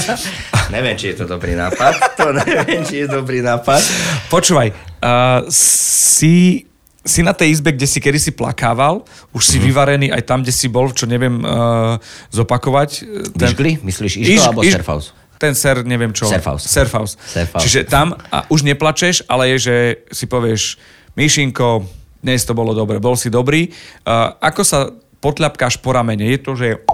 [0.74, 1.94] Neviem, či je to dobrý nápad.
[2.14, 3.82] To neviem, či je dobrý nápad.
[4.30, 4.70] Počúvaj,
[5.02, 6.62] uh, si,
[7.00, 10.68] si na tej izbe, kde si kedysi plakával, už si vyvarený aj tam, kde si
[10.68, 11.96] bol, čo neviem uh,
[12.28, 13.08] zopakovať.
[13.32, 13.80] Vyškli?
[13.80, 15.16] Myslíš Iško alebo Surfhouse?
[15.40, 16.28] Ten ser, neviem čo.
[16.28, 16.68] Surfhouse.
[16.68, 17.16] Surfhouse.
[17.16, 17.64] Surfhouse.
[17.64, 19.76] Čiže tam a už neplačeš, ale je, že
[20.12, 20.76] si povieš,
[21.16, 21.88] Myšinko,
[22.20, 23.72] dnes to bolo dobre, bol si dobrý.
[24.04, 24.92] Uh, ako sa
[25.24, 26.28] potľapkáš po ramene?
[26.28, 26.84] Je to, že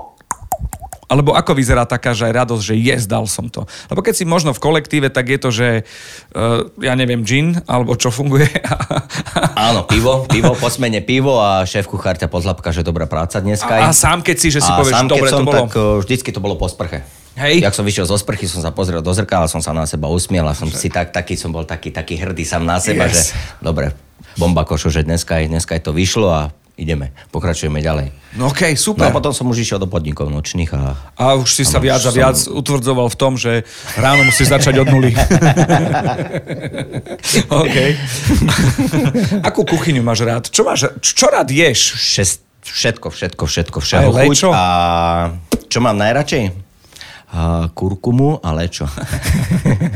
[1.07, 3.63] alebo ako vyzerá taká, že aj radosť, že yes, dal som to.
[3.87, 5.69] Lebo keď si možno v kolektíve, tak je to, že
[6.35, 8.51] uh, ja neviem, gin, alebo čo funguje.
[9.71, 13.71] Áno, pivo, pivo, po smene pivo a šéf kuchár ťa pozlapka, že dobrá práca dneska.
[13.71, 15.57] a, a sám keď si, že si a povieš, sám, dobre som, to bolo.
[15.63, 17.07] tak uh, vždycky to bolo po sprche.
[17.37, 17.61] Hej.
[17.63, 20.49] Jak som vyšiel zo sprchy, som sa pozrel do zrkadla, som sa na seba usmiel
[20.49, 23.31] a som si tak, taký, som bol taký, taký hrdý sám na seba, Yes.
[23.31, 23.93] že dobre,
[24.41, 26.43] bomba košo, že dneska, dneska aj to vyšlo a
[26.77, 28.13] ideme, pokračujeme ďalej.
[28.37, 29.09] No okej, No super.
[29.09, 32.01] a potom som už išiel do podnikov nočných a A už si sa Áno, viac
[32.01, 33.65] a som- viac utvrdzoval v tom, že
[33.97, 35.17] ráno musíš začať od nuly.
[37.51, 37.77] OK.
[39.41, 40.45] Akú kuchyňu máš rád?
[40.47, 41.97] Čo, máš, čo rád ješ?
[41.97, 44.13] šest, všetko, všetko, všetko, všetko.
[44.13, 44.49] Aj lečo?
[44.53, 44.65] A
[45.67, 46.66] čo mám najradšej?
[47.27, 48.87] A kurkumu a lečo.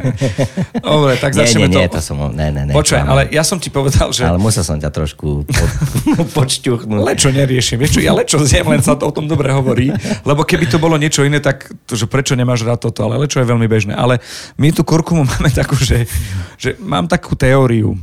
[0.83, 2.19] Dobre, tak nie, začneme nie, nie, to som...
[2.35, 2.75] Ne, ne, ne.
[2.75, 4.27] Počkaj, ale ja som ti povedal, že...
[4.27, 5.65] Ale musel som ťa trošku po,
[6.43, 7.07] počťuchnúť.
[7.07, 7.79] Lečo neriešim.
[7.79, 9.95] Vieš čo, ja lečo zjem, len sa to o tom dobre hovorí.
[10.27, 13.39] Lebo keby to bolo niečo iné, tak to, že prečo nemáš rád toto, ale lečo
[13.39, 13.95] je veľmi bežné.
[13.95, 14.19] Ale
[14.59, 16.11] my tu kurkumu máme takú, že,
[16.59, 17.95] že mám takú teóriu,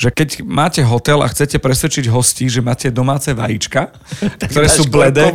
[0.00, 3.92] že keď máte hotel a chcete presvedčiť hostí, že máte domáce vajíčka,
[4.50, 5.28] ktoré sú bledé,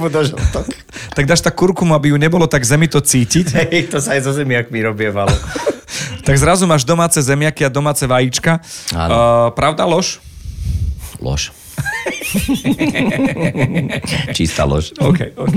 [1.18, 4.26] tak dáš tak kurkumu, aby ju nebolo tak zemi to cítiť, Hej, to sa aj
[4.26, 5.34] so zemiakmi robievalo.
[6.26, 8.60] tak zrazu máš domáce zemiaky a domáce vajíčka.
[8.92, 10.18] Uh, pravda, lož?
[11.22, 11.54] Lož.
[14.34, 14.92] Čistá lož.
[14.98, 15.56] OK, OK.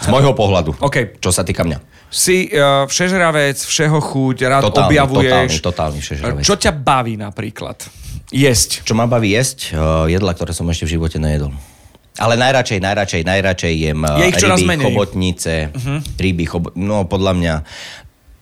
[0.00, 0.80] Z môjho pohľadu.
[0.80, 1.20] OK.
[1.20, 1.78] Čo sa týka mňa.
[2.10, 5.30] Si uh, všežravec, všeho chuť, rád Totálny, objavuješ.
[5.30, 6.42] totálny, totálny všežravec.
[6.42, 7.76] Čo ťa baví napríklad?
[8.34, 8.82] Jesť.
[8.82, 9.70] Čo ma baví jesť?
[9.70, 11.54] Uh, jedla, ktoré som ešte v živote nejedol.
[12.18, 14.84] Ale najradšej, najradšej, najradšej jem uh, Je ich ryby, menej.
[14.90, 15.98] Chobotnice, uh-huh.
[16.18, 17.54] ryby, chobo- no podľa mňa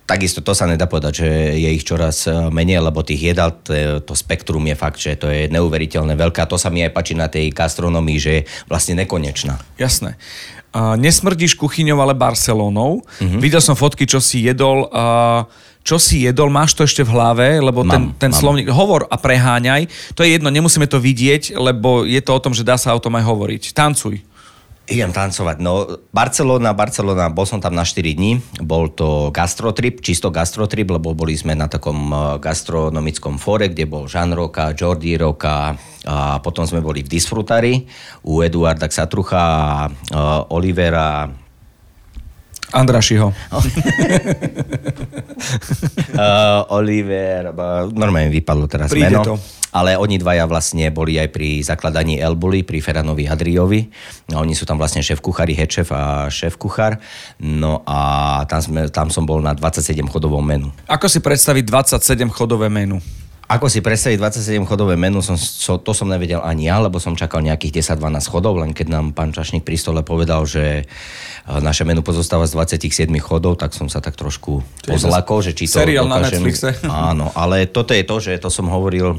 [0.08, 1.28] Takisto to sa nedá povedať, že
[1.60, 5.52] je ich čoraz uh, menej, lebo tých jedál, to, spektrum je fakt, že to je
[5.52, 6.40] neuveriteľne veľké.
[6.40, 8.42] A to sa mi aj páči na tej gastronomii, že je
[8.72, 9.60] vlastne nekonečná.
[9.76, 10.16] Jasné.
[10.72, 13.04] Uh, nesmrdíš kuchyňou, ale Barcelónou.
[13.20, 13.36] Mhm.
[13.36, 14.88] Videl som fotky, čo si jedol.
[14.88, 15.44] Uh,
[15.84, 18.36] čo si jedol, máš to ešte v hlave, lebo ten, Mám, ten mám.
[18.36, 22.52] slovník, hovor a preháňaj, to je jedno, nemusíme to vidieť, lebo je to o tom,
[22.52, 23.72] že dá sa o tom aj hovoriť.
[23.72, 24.20] Tancuj.
[24.88, 25.60] Idem tancovať.
[25.60, 25.84] No,
[26.16, 28.40] Barcelona, Barcelona, bol som tam na 4 dní.
[28.64, 34.08] Bol to gastrotrip, čisto gastrotrip, lebo boli sme na takom eh, gastronomickom fóre, kde bol
[34.08, 35.76] Jean Roca, Jordi Roca
[36.08, 37.84] a potom sme boli v Disfrutari
[38.24, 41.28] u Eduarda Ksatrucha a eh, Olivera
[42.72, 43.32] Andrašiho.
[46.12, 49.24] Uh, Oliver, uh, normálne vypadlo teraz Príde meno.
[49.24, 49.34] to.
[49.68, 53.84] Ale oni dvaja vlastne boli aj pri zakladaní Elbuli, pri Feranovi Hadriovi.
[54.32, 56.96] Oni sú tam vlastne šéf kuchári, head chef a šéf kuchár.
[57.40, 60.72] No a tam, sme, tam som bol na 27 chodovom menu.
[60.88, 62.96] Ako si predstaviť 27 chodové menu?
[63.48, 67.16] Ako si predstaviť 27 chodové menu, som, so, to som nevedel ani ja, lebo som
[67.16, 71.88] čakal nejakých 10-12 chodov, len keď nám pán Čašník pri stole povedal, že e, naše
[71.88, 76.04] menu pozostáva z 27 chodov, tak som sa tak trošku pozlakol, že či to seriál
[76.04, 76.44] na dokážem.
[76.44, 76.76] Netflixe.
[77.08, 79.16] Áno, ale toto je to, že to som hovoril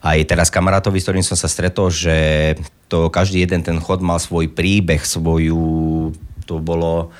[0.00, 2.56] aj teraz kamarátovi, s ktorým som sa stretol, že
[2.88, 6.16] to každý jeden ten chod mal svoj príbeh, svoju,
[6.48, 7.12] to bolo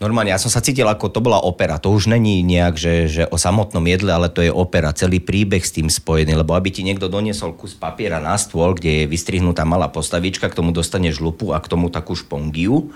[0.00, 1.76] Normálne, ja som sa cítil ako to bola opera.
[1.76, 4.96] To už není nejak, že, že o samotnom jedle, ale to je opera.
[4.96, 6.40] Celý príbeh s tým spojený.
[6.40, 10.56] Lebo aby ti niekto doniesol kus papiera na stôl, kde je vystrihnutá malá postavička, k
[10.56, 12.88] tomu dostaneš lupu a k tomu takú špongiu.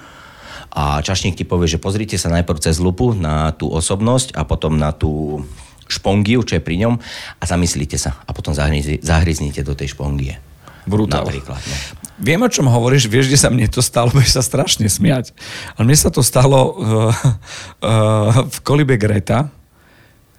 [0.72, 4.80] A čašník ti povie, že pozrite sa najprv cez lupu na tú osobnosť a potom
[4.80, 5.44] na tú
[5.84, 6.96] špongiu, čo je pri ňom
[7.36, 10.40] a zamyslíte sa a potom zahryznite do tej špongie.
[10.88, 11.28] Brutál.
[11.28, 11.60] Napríklad.
[11.60, 11.76] No.
[12.14, 15.34] Viem, o čom hovoríš, vieš, kde sa mne to stalo, budeš sa strašne smiať.
[15.74, 16.72] Ale mne sa to stalo uh,
[17.10, 19.50] uh, v kolibe Greta,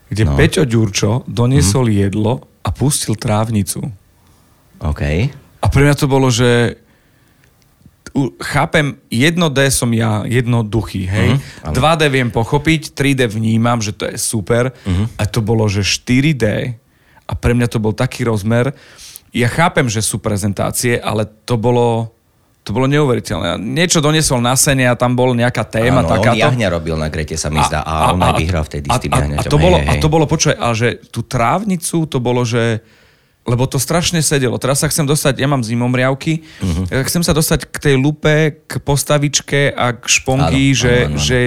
[0.07, 0.37] kde no.
[0.37, 1.95] Peťo Ďurčo doniesol mm.
[2.05, 2.33] jedlo
[2.63, 3.83] a pustil trávnicu.
[4.79, 5.03] OK.
[5.35, 6.77] A pre mňa to bolo, že
[8.39, 11.29] chápem, 1D som ja jednoduchý, hej.
[11.35, 11.75] Mhm, áno.
[11.75, 14.71] 2D viem pochopiť, 3D vnímam, že to je super.
[14.87, 15.19] Mhm.
[15.19, 16.75] A to bolo, že 4D
[17.25, 18.71] a pre mňa to bol taký rozmer.
[19.35, 22.15] Ja chápem, že sú prezentácie, ale to bolo,
[22.63, 23.59] to bolo neuveriteľné.
[23.59, 26.39] Niečo doniesol na sene a tam bol nejaká téma Áno, on takáto.
[26.39, 27.83] jahňa robil na Grete, sa mi zdá.
[27.83, 30.23] A, on aj vyhral vtedy s tým a, a, to bolo, Hej, a to bolo,
[30.23, 32.79] počuj, ale že tú trávnicu, to bolo, že
[33.45, 34.57] lebo to strašne sedelo.
[34.57, 37.05] Teraz sa chcem dostať, ja mám zimomriavky, uh-huh.
[37.05, 41.21] chcem sa dostať k tej lupe, k postavičke a k špongi, Áno, že, áno, áno.
[41.21, 41.39] že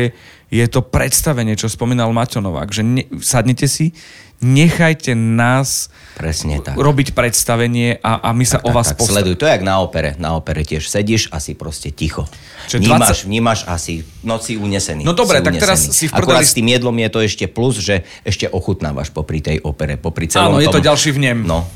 [0.49, 3.93] je to predstavenie, čo spomínal Maťo Novák, že ne, sadnite si,
[4.39, 6.75] nechajte nás Presne tak.
[6.75, 9.35] robiť predstavenie a, a my sa o vás tak, postavíme.
[9.35, 9.35] sleduj.
[9.39, 10.11] To je jak na opere.
[10.19, 12.27] Na opere tiež sedíš a si proste ticho.
[12.67, 15.03] Čiže Vnímaš, 20 vnímaš a si noci unesený.
[15.03, 17.79] No dobre, tak teraz si v Akurát prdeli- s tým jedlom je to ešte plus,
[17.79, 20.87] že ešte ochutnávaš popri tej opere, popri celom Áno, je to tom.
[20.91, 21.43] ďalší vnem.
[21.47, 21.67] No.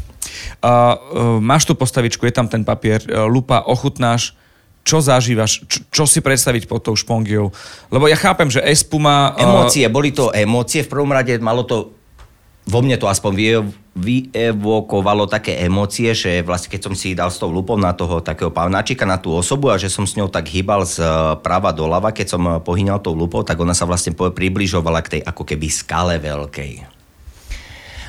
[0.62, 0.94] Uh, uh,
[1.42, 4.38] máš tú postavičku, je tam ten papier, uh, lupa, ochutnáš,
[4.82, 7.50] čo zažívaš, čo, čo si predstaviť pod tou špongiou.
[7.90, 9.34] Lebo ja chápem, že espuma...
[9.38, 10.82] Uh, Emócie, boli to emócie.
[10.82, 11.94] V prvom rade malo to
[12.62, 13.32] vo mne to aspoň
[13.98, 18.54] vyevokovalo také emócie, že vlastne keď som si dal s tou lupou na toho takého
[18.54, 21.02] pavnáčika, na tú osobu a že som s ňou tak hýbal z
[21.42, 25.20] prava do ľava, keď som pohyňal tou lupou, tak ona sa vlastne približovala k tej
[25.26, 27.02] ako keby skale veľkej.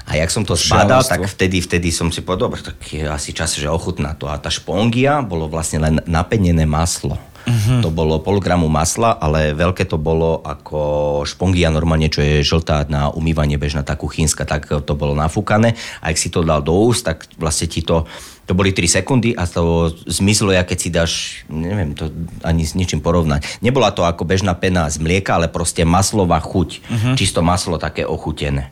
[0.04, 3.32] A jak som to zbadal, tak vtedy, vtedy som si povedal, dobre, tak je asi
[3.32, 4.28] čas, že ochutná to.
[4.28, 7.16] A tá špongia bolo vlastne len napenené maslo.
[7.44, 7.84] Uh-huh.
[7.84, 12.88] To bolo pol gramu masla, ale veľké to bolo ako špongia normálne, čo je žltá
[12.88, 15.76] na umývanie bežná, tá kuchynska, tak to bolo nafúkané.
[16.00, 18.08] A ak si to dal do úst, tak vlastne ti to,
[18.48, 21.12] to boli 3 sekundy a to zmizlo, ja keď si dáš,
[21.52, 22.08] neviem to
[22.48, 23.60] ani s ničím porovnať.
[23.60, 26.70] Nebola to ako bežná pena z mlieka, ale proste maslová chuť.
[26.80, 27.14] Uh-huh.
[27.20, 28.72] Čisto maslo také ochutené.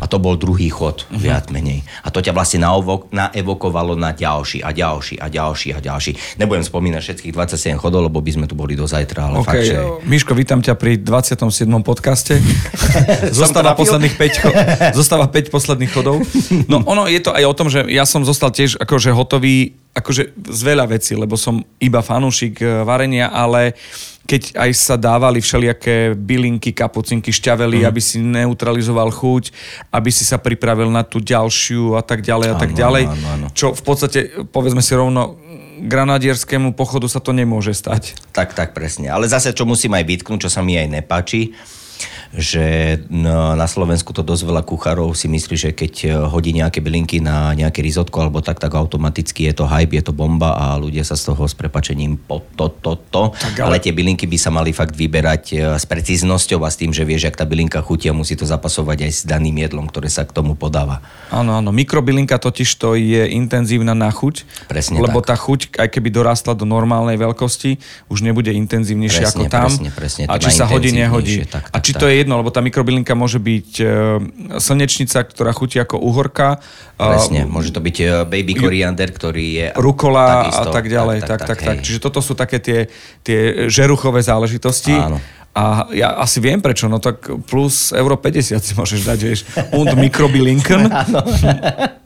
[0.00, 1.20] A to bol druhý chod, uh-huh.
[1.20, 1.84] viac menej.
[2.00, 6.40] A to ťa vlastne naevo- naevokovalo na ďalší a ďalší a ďalší a ďalší.
[6.40, 9.64] Nebudem spomínať všetkých 27 chodov, lebo by sme tu boli do zajtra, ale OK, fakt,
[9.68, 9.76] že...
[10.08, 11.68] Miško, vítam ťa pri 27.
[11.84, 12.40] podcaste.
[13.40, 13.84] Zostáva napil?
[13.84, 14.56] posledných 5, cho-
[14.98, 16.24] zostáva 5 posledných chodov.
[16.66, 20.22] No ono je to aj o tom, že ja som zostal tiež akože hotový akože
[20.38, 23.74] z veľa vecí, lebo som iba fanúšik e, varenia, ale
[24.22, 27.86] keď aj sa dávali všelijaké bylinky, kapucinky, šťavely, Mhm.
[27.86, 29.50] aby si neutralizoval chuť,
[29.90, 33.04] aby si sa pripravil na tú ďalšiu a tak ďalej a tak Áno, ďalej.
[33.08, 33.46] áno, áno.
[33.50, 35.34] Čo v podstate, povedzme si rovno,
[35.80, 38.14] granadierskému pochodu sa to nemôže stať.
[38.30, 39.08] Tak, tak, presne.
[39.08, 41.50] Ale zase, čo musím aj vytknúť, čo sa mi aj nepáči,
[42.34, 46.78] že no, na Slovensku to dosť veľa kuchárov si myslí, že keď eh, hodí nejaké
[46.80, 50.64] bylinky na nejaké risotko alebo tak, tak automaticky je to hype, je to bomba a
[50.78, 53.34] ľudia sa z toho s prepačením po to, to, to.
[53.36, 53.76] Tak ale...
[53.76, 57.02] ale- tie bylinky by sa mali fakt vyberať eh, s precíznosťou a s tým, že
[57.02, 60.22] vieš, ak tá bylinka chutí a musí to zapasovať aj s daným jedlom, ktoré sa
[60.22, 61.02] k tomu podáva.
[61.32, 61.70] Áno, áno.
[61.70, 64.44] Mikrobylinka totiž to je intenzívna na chuť.
[64.68, 65.34] Presne Lebo tak.
[65.34, 67.80] tá chuť, aj keby dorastla do normálnej veľkosti,
[68.12, 69.70] už nebude intenzívnejšia Presne, ako tam.
[69.70, 70.22] presne, presne.
[70.28, 71.40] A či sa hodí, nehodí.
[71.40, 72.06] intenzívnejšie, tak, a tak, či tak.
[72.06, 73.84] to je jedno, lebo tá mikrobylinka môže byť e,
[74.62, 76.62] slnečnica, ktorá chutí ako uhorka.
[76.94, 79.66] e, Presne, môže to byť eh, baby koriander, ktorý je...
[79.74, 81.18] rukola takisto, a tak ďalej.
[81.26, 81.78] Tak, tak, tak, hej.
[81.82, 82.86] Čiže toto sú také tie,
[83.26, 84.94] tie žeruchové záležitosti.
[84.94, 85.18] Áno.
[85.50, 89.40] A ja asi viem prečo, no tak plus euro 50 si môžeš dať, vieš.
[89.74, 90.86] Und mikrobylinken.
[90.86, 91.02] a,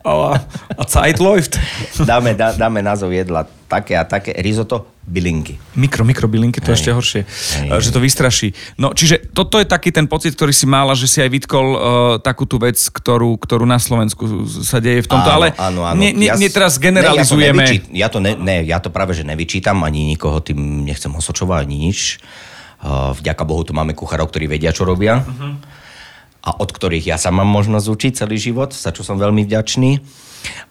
[0.81, 1.61] a Zeit läuft.
[2.01, 5.61] dáme, dá, dáme názov jedla také a také risotto bylinky.
[5.77, 7.21] Mikro, mikrobylinky, to je ešte horšie.
[7.69, 7.85] Hej.
[7.85, 8.49] Že to vystraší.
[8.81, 11.79] No, čiže toto je taký ten pocit, ktorý si mala, že si aj vytkol uh,
[12.25, 16.01] takú tú vec, ktorú, ktorú na Slovensku sa deje v tomto, ale áno, áno.
[16.01, 17.45] Nie, nie, Ja nie s- teraz Ne, generalizujeme.
[17.45, 20.89] ja, to nevyčí, ja, to ne, ne, ja to práve, že nevyčítam, ani nikoho tým
[20.89, 22.25] nechcem osočovať, ani nič.
[22.85, 25.25] Uh, vďaka Bohu tu máme kuchárov, ktorí vedia, čo robia.
[25.25, 25.57] Uh-huh.
[26.45, 30.05] A od ktorých ja sa mám možnosť učiť celý život, za čo som veľmi vďačný.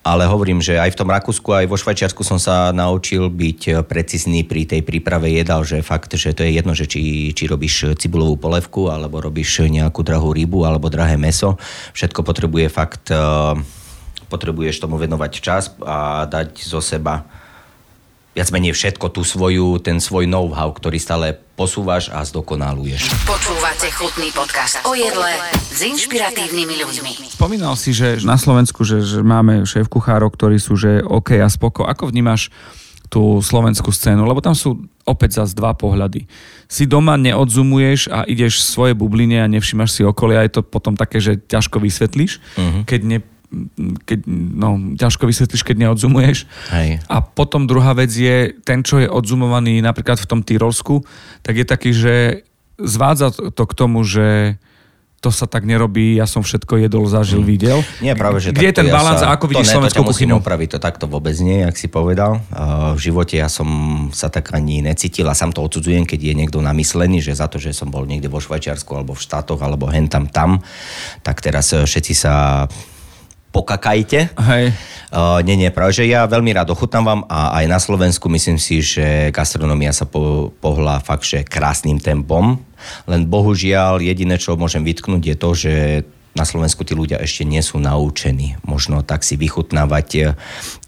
[0.03, 3.73] Ale hovorím, že aj v tom Rakúsku, aj vo Švajčiarsku som sa naučil byť eh,
[3.81, 7.97] precízny pri tej príprave jedál, že fakt, že to je jedno, že či, či robíš
[7.97, 11.57] cibulovú polevku, alebo robíš nejakú drahú rybu, alebo drahé meso.
[11.97, 13.57] Všetko potrebuje fakt, eh,
[14.29, 17.25] potrebuješ tomu venovať čas a dať zo seba
[18.33, 23.13] viac menej všetko, tú svoju, ten svoj know-how, ktorý stále posúvaš a zdokonaluješ.
[23.29, 27.11] Počúvate chutný podcast o jedle s inšpiratívnymi ľuďmi.
[27.37, 31.45] Spomínal si, že na Slovensku, že, že máme šéf kuchárov, ktorí sú, že OK a
[31.45, 31.85] spoko.
[31.85, 32.49] Ako vnímaš
[33.13, 34.25] tú slovenskú scénu?
[34.25, 36.25] Lebo tam sú opäť zase dva pohľady.
[36.65, 40.97] Si doma neodzumuješ a ideš v svojej bubline a nevšimáš si okolia, je to potom
[40.97, 42.81] také, že ťažko vysvetlíš, uh-huh.
[42.89, 43.17] keď ne
[44.05, 46.45] keď, no, ťažko vysvetlíš, keď neodzumuješ.
[46.73, 47.01] Hej.
[47.07, 51.05] A potom druhá vec je, ten, čo je odzumovaný napríklad v tom Tyrolsku,
[51.45, 52.15] tak je taký, že
[52.81, 54.57] zvádza to k tomu, že
[55.23, 57.79] to sa tak nerobí, ja som všetko jedol, zažil, videl.
[58.03, 60.43] Nie, práve, že Kde je ten ja balans a ako vidíš slovenskú kuchyňu?
[60.43, 62.43] opraviť, to takto vôbec nie, ak si povedal.
[62.51, 63.71] Uh, v živote ja som
[64.11, 67.55] sa tak ani necítil a sám to odsudzujem, keď je niekto namyslený, že za to,
[67.55, 70.59] že som bol niekde vo Švajčiarsku alebo v štátoch alebo hen tam tam,
[71.23, 72.67] tak teraz eh, všetci sa
[73.53, 74.33] pokakajte.
[74.33, 74.73] Hej.
[75.13, 78.81] Uh, nie, nie, práve, že ja veľmi rád ochutnávam a aj na Slovensku myslím si,
[78.81, 82.57] že gastronomia sa po, pohla fakt, že krásnym tempom.
[83.05, 85.73] Len bohužiaľ jediné, čo môžem vytknúť je to, že
[86.33, 90.33] na Slovensku tí ľudia ešte nie sú naučení možno tak si vychutnávať eh,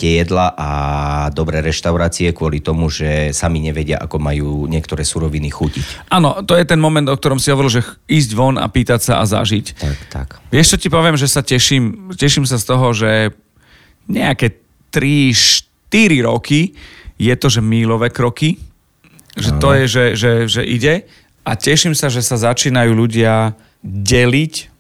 [0.02, 0.70] tie jedla a
[1.30, 6.10] dobré reštaurácie kvôli tomu, že sami nevedia, ako majú niektoré suroviny chutiť.
[6.10, 9.14] Áno, to je ten moment, o ktorom si hovoril, že ísť von a pýtať sa
[9.22, 9.66] a zažiť.
[9.78, 10.28] Tak, tak.
[10.50, 13.32] Vieš, čo ti poviem, že sa teším, teším sa z toho, že
[14.10, 14.58] nejaké
[14.90, 16.74] 3-4 roky
[17.16, 18.60] je to, že mílové kroky,
[19.36, 21.08] že to je, že, že, že ide
[21.44, 23.54] a teším sa, že sa začínajú ľudia
[23.84, 24.75] deliť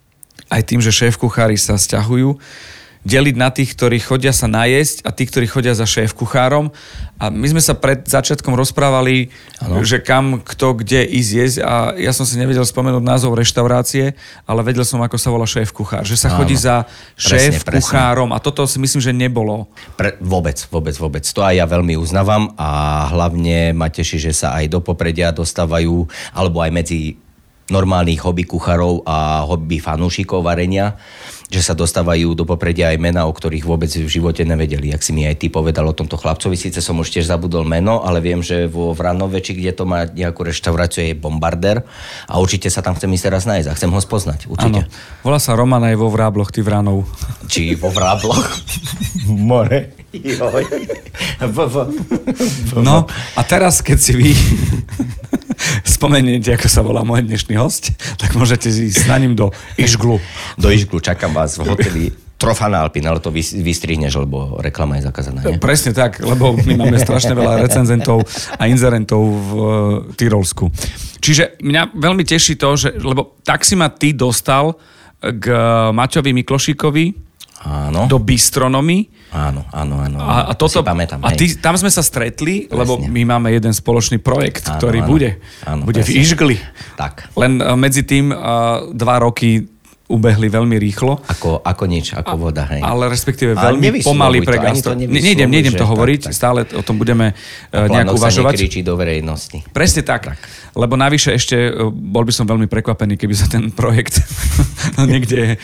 [0.50, 2.38] aj tým, že šéf kuchári sa stiahujú,
[3.06, 6.74] deliť na tých, ktorí chodia sa najesť a tých, ktorí chodia za šéf kuchárom.
[7.21, 9.30] A my sme sa pred začiatkom rozprávali,
[9.62, 9.86] ano.
[9.86, 14.17] že kam, kto, kde ísť jesť a ja som si nevedel spomenúť názov reštaurácie,
[14.50, 16.02] ale vedel som, ako sa volá šéf kuchár.
[16.02, 16.41] Že sa Áno.
[16.41, 17.80] chodí za šéf Presne, presne.
[17.86, 19.69] kuchárom a toto si myslím, že nebolo.
[19.95, 21.24] Pre, vôbec, vôbec, vôbec.
[21.24, 26.10] To aj ja veľmi uznávam a hlavne ma teší, že sa aj do popredia dostávajú,
[26.34, 27.21] alebo aj medzi
[27.65, 31.01] normálnych hobby kuchárov a hobby fanúšikov varenia,
[31.49, 34.93] že sa dostávajú do popredia aj mena, o ktorých vôbec v živote nevedeli.
[34.93, 38.01] Jak si mi aj ty povedal o tomto chlapcovi, síce som už tiež zabudol meno,
[38.05, 41.85] ale viem, že vo Vranoveči, kde to má nejakú reštauráciu, je Bombarder
[42.29, 44.39] a určite sa tam chcem ísť teraz nájsť a chcem ho spoznať.
[44.49, 44.85] Určite.
[44.85, 45.23] Áno.
[45.25, 47.05] Volá sa Roman aj vo Vrábloch, ty Vranov.
[47.49, 48.41] Či vo Vrábloch?
[49.49, 49.93] More.
[50.15, 50.63] Joj.
[51.41, 51.75] V, v,
[52.71, 54.29] v, No a teraz, keď si vy
[55.87, 59.49] spomeniete, ako sa volá môj dnešný host, tak môžete ísť na ním do
[59.79, 60.17] Išglu.
[60.59, 62.03] Do Išglu čakám vás v hoteli
[62.35, 65.55] Trofana Alpin, ale to vys- vystrihneš, lebo reklama je zakázaná, nie?
[65.55, 68.27] Presne tak, lebo my máme strašne veľa recenzentov
[68.59, 69.65] a inzerentov v uh,
[70.19, 70.67] Tyrolsku.
[71.23, 74.75] Čiže mňa veľmi teší to, že, lebo tak si ma ty dostal
[75.23, 75.47] k
[75.95, 77.25] Maťovi Miklošíkovi
[77.63, 79.08] Áno, do Bistronomy.
[79.31, 80.17] áno, áno, áno.
[80.21, 82.77] A, a toto, si pamätám, a ty, tam sme sa stretli, Presne.
[82.77, 85.10] lebo my máme jeden spoločný projekt, Áno, ktorý áno.
[85.10, 85.29] bude.
[85.65, 86.21] Áno, bude v presne.
[86.21, 86.56] Išgli.
[86.99, 87.33] Tak.
[87.33, 89.65] Len uh, medzi tým uh, dva roky
[90.06, 91.17] ubehli veľmi rýchlo.
[91.25, 92.77] Ako, ako nič, ako voda, hej.
[92.77, 94.91] Ale respektíve veľmi pomaly to, pre to gastro.
[94.93, 96.33] Ne- Nejdem, nejdem to tak, hovoriť, tak.
[96.37, 98.53] stále o tom budeme uh, nejak sa uvažovať.
[98.53, 99.65] nekričí do verejnosti.
[99.73, 100.37] Presne tak.
[100.76, 104.19] Lebo navyše ešte uh, bol by som veľmi prekvapený, keby sa ten projekt
[105.12, 105.56] niekde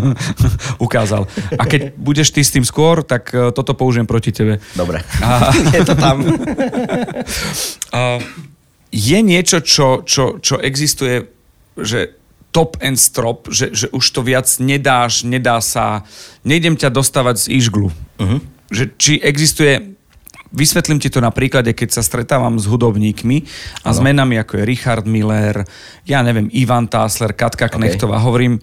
[0.86, 1.28] ukázal.
[1.60, 4.56] A keď budeš ty s tým skôr, tak uh, toto použijem proti tebe.
[4.72, 5.04] Dobre.
[5.20, 6.24] A- je to tam.
[7.92, 8.18] Uh,
[8.88, 11.28] je niečo, čo, čo, čo existuje,
[11.76, 12.16] že
[12.48, 16.08] top and strop, že, že už to viac nedáš, nedá sa,
[16.42, 17.92] nejdem ťa dostávať z Išglu.
[17.92, 18.40] Uh-huh.
[18.72, 19.97] Že či existuje,
[20.52, 23.44] vysvetlím ti to na príklade, keď sa stretávam s hudobníkmi
[23.84, 25.64] a s menami ako je Richard Miller,
[26.08, 28.60] ja neviem, Ivan Tásler, Katka Knechtová, hovorím,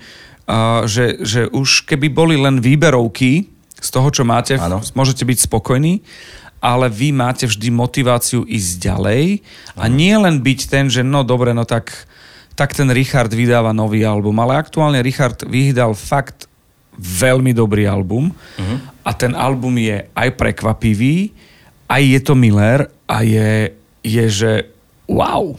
[0.50, 4.82] uh, že, že už keby boli len výberovky z toho, čo máte, Áno.
[4.98, 6.02] môžete byť spokojní,
[6.64, 9.46] ale vy máte vždy motiváciu ísť ďalej
[9.78, 11.94] a nie len byť ten, že no dobre, no tak,
[12.58, 16.50] tak ten Richard vydáva nový album, ale aktuálne Richard vydal fakt
[16.96, 18.78] veľmi dobrý album uh-huh.
[19.04, 21.36] a ten album je aj prekvapivý,
[21.86, 24.52] aj je to Miller a je, je že
[25.06, 25.58] wow.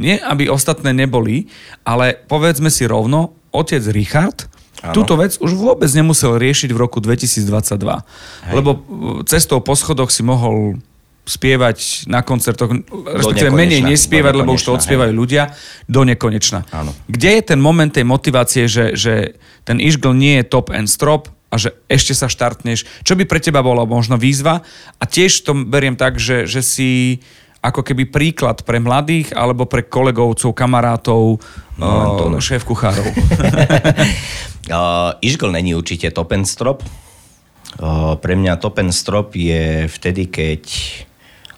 [0.00, 1.46] Nie, aby ostatné neboli,
[1.84, 4.48] ale povedzme si rovno, otec Richard
[4.80, 4.96] Áno.
[4.96, 7.76] túto vec už vôbec nemusel riešiť v roku 2022.
[7.76, 8.54] Hej.
[8.56, 8.80] Lebo uh,
[9.28, 10.80] cestou po schodoch si mohol
[11.28, 15.52] spievať na koncertoch, respektíve menej nespievať, lebo už to odspievajú ľudia,
[15.86, 16.64] do nekonečna.
[16.72, 16.96] Áno.
[17.06, 21.28] Kde je ten moment tej motivácie, že, že ten Išgl nie je top and strop
[21.50, 22.86] a že ešte sa štartneš?
[23.02, 24.62] Čo by pre teba bola možno výzva?
[24.96, 27.20] A tiež to beriem tak, že, že si
[27.60, 31.42] ako keby príklad pre mladých alebo pre kolegovcov, kamarátov,
[31.80, 32.40] No, ne.
[32.44, 33.04] šéf kuchárov.
[34.70, 36.84] Uh, Išgl není určite top and strop.
[37.80, 40.62] Uh, pre mňa top and strop je vtedy, keď,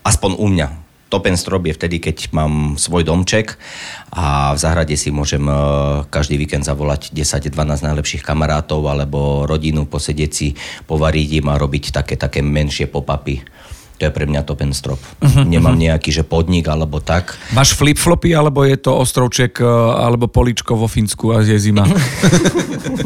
[0.00, 0.68] aspoň u mňa,
[1.12, 3.60] top and strop je vtedy, keď mám svoj domček
[4.16, 7.52] a v záhrade si môžem uh, každý víkend zavolať 10-12
[7.84, 10.56] najlepších kamarátov alebo rodinu, posedieť si,
[10.88, 13.44] povariť im a robiť také, také menšie pop-upy.
[14.00, 14.98] To je pre mňa top and strop.
[15.22, 17.38] Nemám nejaký, že podnik alebo tak.
[17.54, 21.86] Máš flip-flopy, alebo je to ostrovček, e, alebo poličko vo Fínsku a je zima?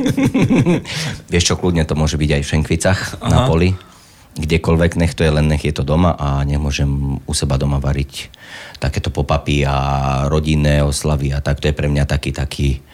[1.33, 3.77] Vieš čo, kľudne to môže byť aj v Šenkvicach na poli.
[4.37, 8.29] Kdekoľvek, nech to je, len nech je to doma a nemôžem u seba doma variť
[8.77, 9.77] takéto popapy a
[10.29, 11.65] rodinné oslavy a tak.
[11.65, 12.85] To je pre mňa taký, taký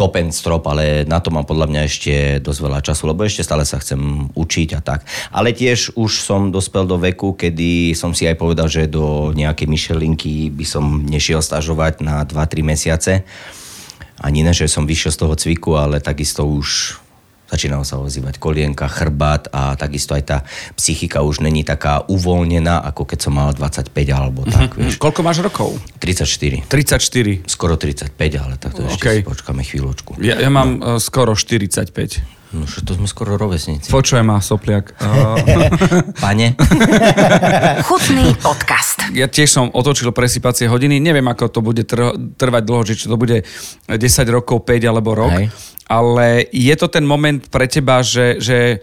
[0.00, 3.44] top and strop, ale na to mám podľa mňa ešte dosť veľa času, lebo ešte
[3.44, 5.04] stále sa chcem učiť a tak.
[5.28, 9.68] Ale tiež už som dospel do veku, kedy som si aj povedal, že do nejakej
[9.68, 13.28] myšelinky by som nešiel stažovať na 2-3 mesiace.
[14.16, 16.96] Ani ne, že som vyšiel z toho cviku, ale takisto už
[17.50, 20.38] začínalo sa ozývať kolienka, chrbát a takisto aj tá
[20.78, 25.02] psychika už není taká uvoľnená, ako keď som mal 25 alebo tak, vieš.
[25.02, 25.74] Koľko máš rokov?
[25.98, 26.70] 34.
[26.70, 27.50] 34.
[27.50, 29.16] Skoro 35, ale tak to ešte Okej.
[29.20, 30.22] si počkáme chvíľočku.
[30.22, 31.02] Ja, ja mám no.
[31.02, 32.39] skoro 45.
[32.50, 33.94] No že to sme skoro rovesníci.
[33.94, 34.98] Počujem ma, sopliak.
[34.98, 35.38] Uh,
[36.24, 36.58] Pane?
[37.88, 39.06] Chutný podcast.
[39.14, 40.98] ja tiež som otočil presypacie hodiny.
[40.98, 43.46] Neviem, ako to bude tr- trvať dlho, či to bude
[43.86, 43.96] 10
[44.34, 45.30] rokov, 5 alebo rok.
[45.30, 45.46] Hej.
[45.86, 48.82] Ale je to ten moment pre teba, že, že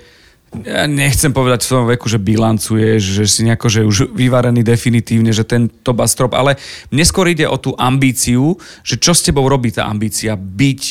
[0.63, 5.35] ja nechcem povedať v svojom veku, že bilancuješ, že si nejako že už vyvarený definitívne,
[5.35, 6.55] že ten top a strop, ale
[6.87, 10.39] mne skôr ide o tú ambíciu, že čo s tebou robí tá ambícia?
[10.39, 10.81] Byť,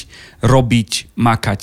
[0.44, 1.62] robiť, makať.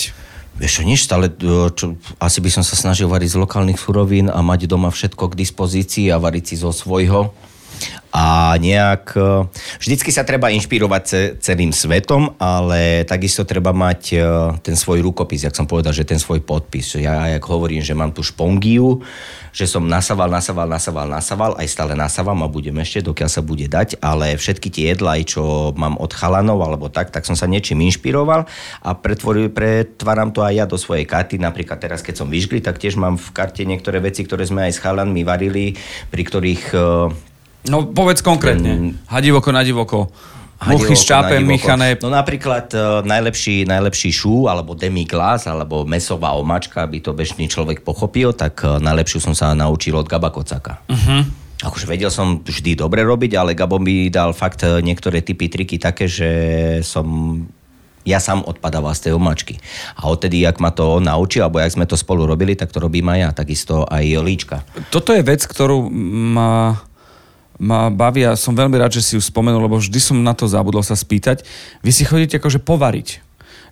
[0.62, 4.40] Čo, nič, stále, o, čo, asi by som sa snažil variť z lokálnych surovín a
[4.46, 7.34] mať doma všetko k dispozícii a variť si zo svojho.
[8.14, 9.18] A nejak...
[9.18, 9.50] e,
[9.82, 14.18] Vždycky sa treba inšpirovať ce- celým svetom, ale takisto treba mať e,
[14.62, 16.94] ten svoj rukopis, jak som povedal, že ten svoj podpis.
[17.02, 19.02] Ja, jak hovorím, že mám tu špongiu,
[19.50, 23.66] že som nasaval, nasaval, nasaval, nasaval, aj stále nasávam a budem ešte, dokiaľ sa bude
[23.66, 27.50] dať, ale všetky tie jedlá, aj čo mám od chalanov alebo tak, tak som sa
[27.50, 28.46] niečím inšpiroval
[28.86, 31.42] a pretváram to aj ja do svojej karty.
[31.42, 34.78] Napríklad teraz, keď som vyžgli, tak tiež mám v karte niektoré veci, ktoré sme aj
[34.78, 35.74] s chalanmi varili,
[36.14, 36.78] pri ktorých e,
[37.72, 39.00] No povedz konkrétne.
[39.08, 40.12] Hadivoko na divoko.
[40.64, 42.00] Muchy s čápem, míchané.
[42.00, 47.84] No napríklad uh, najlepší, najlepší šu, alebo demi-glace, alebo mesová omačka, aby to bežný človek
[47.84, 50.80] pochopil, tak uh, najlepšiu som sa naučil od Gaba Kocaka.
[50.88, 51.28] Uh-huh.
[51.68, 55.76] Akože vedel som vždy dobre robiť, ale Gabo mi dal fakt uh, niektoré typy, triky
[55.76, 56.30] také, že
[56.80, 57.04] som
[58.04, 59.60] ja sám odpadával z tej omačky.
[59.96, 62.84] A odtedy, jak ma to on naučil, alebo jak sme to spolu robili, tak to
[62.84, 64.64] robím aj ja, takisto aj Líčka.
[64.92, 65.88] Toto je vec, ktorú
[66.36, 66.84] ma,
[67.62, 70.50] ma baví a som veľmi rád, že si ju spomenul, lebo vždy som na to
[70.50, 71.46] zabudol sa spýtať.
[71.86, 73.22] Vy si chodíte akože povariť.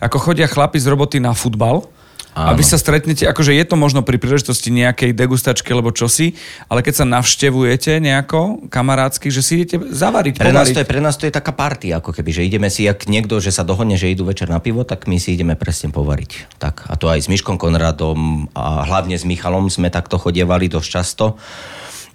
[0.01, 1.85] Ako chodia chlapi z roboty na futbal,
[2.31, 6.39] a vy sa stretnete, akože je to možno pri príležitosti nejakej degustačky alebo čosi,
[6.71, 10.75] ale keď sa navštevujete nejako kamarádsky, že si idete zavariť, Pre nás, povariť.
[10.75, 13.43] to je, pre nás to je taká party, ako keby, že ideme si, jak niekto,
[13.43, 16.55] že sa dohodne, že idú večer na pivo, tak my si ideme presne povariť.
[16.55, 20.87] Tak, a to aj s Miškom Konradom a hlavne s Michalom sme takto chodievali dosť
[20.87, 21.35] často.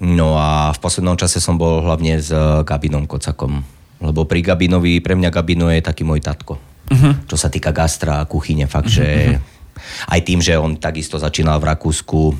[0.04, 3.64] No a v poslednom čase som bol hlavne s eh, Gabinom Kocakom.
[3.96, 6.60] Lebo pri Gabinovi, pre mňa Gabino je taký môj tatko.
[6.86, 7.12] Uh-huh.
[7.24, 9.00] Čo sa týka gastra a kuchyne, fakt, uh-huh.
[9.00, 9.40] že
[10.12, 12.36] aj tým, že on takisto začínal v Rakúsku,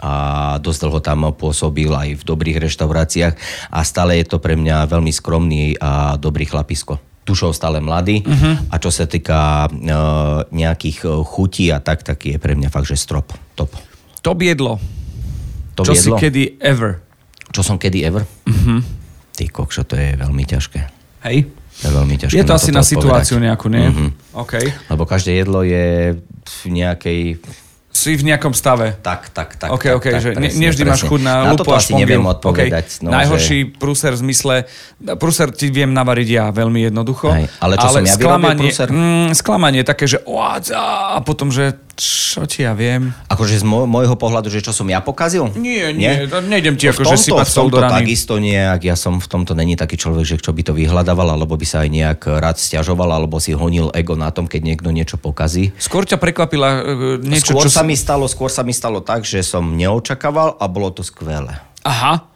[0.00, 3.34] a dosť dlho tam pôsobil aj v dobrých reštauráciách
[3.68, 6.96] a stále je to pre mňa veľmi skromný a dobrý chlapisko.
[7.28, 8.72] Dušou stále mladý uh-huh.
[8.72, 12.88] a čo sa týka uh, nejakých uh, chutí a tak, tak je pre mňa fakt,
[12.88, 13.76] že strop, top.
[14.24, 14.80] Top jedlo.
[15.80, 16.18] To Čo si viedlo?
[16.20, 17.00] kedy ever.
[17.50, 18.22] Čo som kedy ever?
[18.46, 18.80] Uh-huh.
[19.34, 20.80] Ty kokšo, to je veľmi ťažké.
[21.24, 21.48] Hej?
[21.80, 23.46] To je veľmi ťažké Je to na asi na situáciu odpovedať.
[23.48, 23.86] nejakú, nie?
[23.88, 24.06] Mhm.
[24.36, 24.54] OK.
[24.92, 27.20] Lebo každé jedlo je v nejakej
[27.90, 28.94] Si v nejakom stave.
[29.02, 29.68] Tak, tak, tak.
[29.74, 31.10] OK, tak, OK, tak, že ne, presne, nevždy máš presne.
[31.10, 32.34] chuť na, Na lupu a asi neviem špongiu.
[32.38, 32.86] odpovedať.
[32.86, 33.02] OK.
[33.02, 33.70] No, Najhorší že...
[33.76, 34.54] prúser v zmysle,
[35.18, 37.34] prúser ti viem navariť ja veľmi jednoducho.
[37.34, 38.88] Hej, ale čo som ja sklamanie, prúser?
[38.88, 43.12] mm, sklamanie také, že a potom, že čo ti ja viem.
[43.28, 45.52] Akože z môj, môjho pohľadu, že čo som ja pokazil?
[45.60, 49.28] Nie, nie, to nejdem ti No akože sypať v tomto takisto nejak, ja som v
[49.28, 52.56] tomto není taký človek, že čo by to vyhľadával, alebo by sa aj nejak rád
[52.56, 55.76] stiažoval, alebo si honil ego na tom, keď niekto niečo pokazí.
[55.76, 56.80] Skôr ťa prekvapila uh,
[57.20, 57.76] niečo, skôr čo...
[57.80, 61.56] sa mi stalo, skôr sa mi stalo tak, že som neočakával a bolo to skvelé.
[61.80, 62.28] Aha,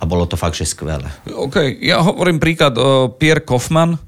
[0.00, 1.06] A bolo to fakt, že skvelé.
[1.30, 1.78] OK.
[1.78, 4.02] Ja hovorím príklad, uh, Pierre Kaufmann,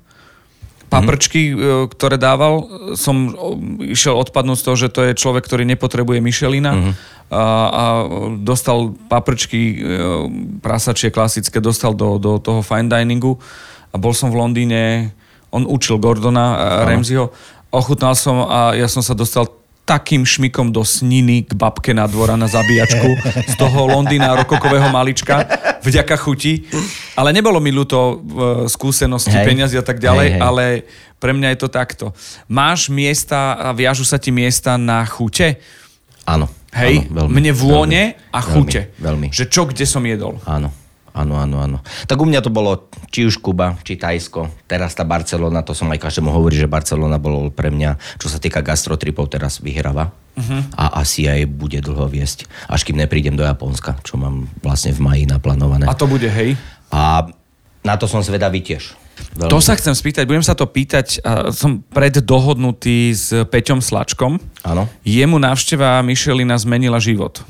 [0.90, 2.66] paprčky, uh, ktoré dával,
[2.98, 6.92] som uh, išiel odpadnúť z toho, že to je človek, ktorý nepotrebuje Michelina uh-huh.
[7.30, 7.84] a, a
[8.42, 9.78] dostal paprčky
[10.64, 13.38] prasačie klasické, dostal do, do toho fine diningu
[13.94, 15.14] a bol som v Londýne,
[15.54, 17.30] on učil Gordona Ramseyho,
[17.70, 22.38] ochutnal som a ja som sa dostal takým šmikom do sniny k babke na dvora
[22.38, 23.10] na zabíjačku
[23.50, 25.42] z toho Londýna rokokového malička
[25.82, 26.62] vďaka chuti.
[27.18, 28.14] Ale nebolo mi ľúto e,
[28.70, 29.46] skúsenosti, Hej.
[29.46, 30.40] peniazy a tak ďalej, Hej, hej.
[30.40, 30.64] ale
[31.18, 32.06] pre mňa je to takto.
[32.46, 35.58] Máš miesta a viažu sa ti miesta na chute?
[36.22, 36.46] Áno.
[36.72, 38.80] Hej, áno, veľmi, mne vône veľmi, a chute.
[38.96, 39.28] Veľmi, veľmi.
[39.28, 40.40] Že čo, kde som jedol.
[40.48, 40.72] Áno.
[41.12, 41.78] Áno, áno, áno.
[42.08, 44.48] Tak u mňa to bolo či už Kuba, či Tajsko.
[44.64, 48.40] Teraz tá Barcelona, to som aj každému hovorí, že Barcelona bolo pre mňa, čo sa
[48.40, 50.08] týka gastrotripov, teraz vyhráva.
[50.32, 50.64] Uh-huh.
[50.72, 52.48] A asi aj bude dlho viesť.
[52.64, 55.84] Až kým neprídem do Japonska, čo mám vlastne v maji naplánované.
[55.84, 56.56] A to bude, hej?
[56.88, 57.28] A
[57.84, 58.96] na to som zvedavý tiež.
[59.36, 59.52] Veľmi.
[59.52, 61.20] To sa chcem spýtať, budem sa to pýtať,
[61.52, 64.40] som preddohodnutý s Peťom Slačkom.
[64.64, 64.88] Áno.
[65.04, 67.44] Jemu návšteva Michelina zmenila život.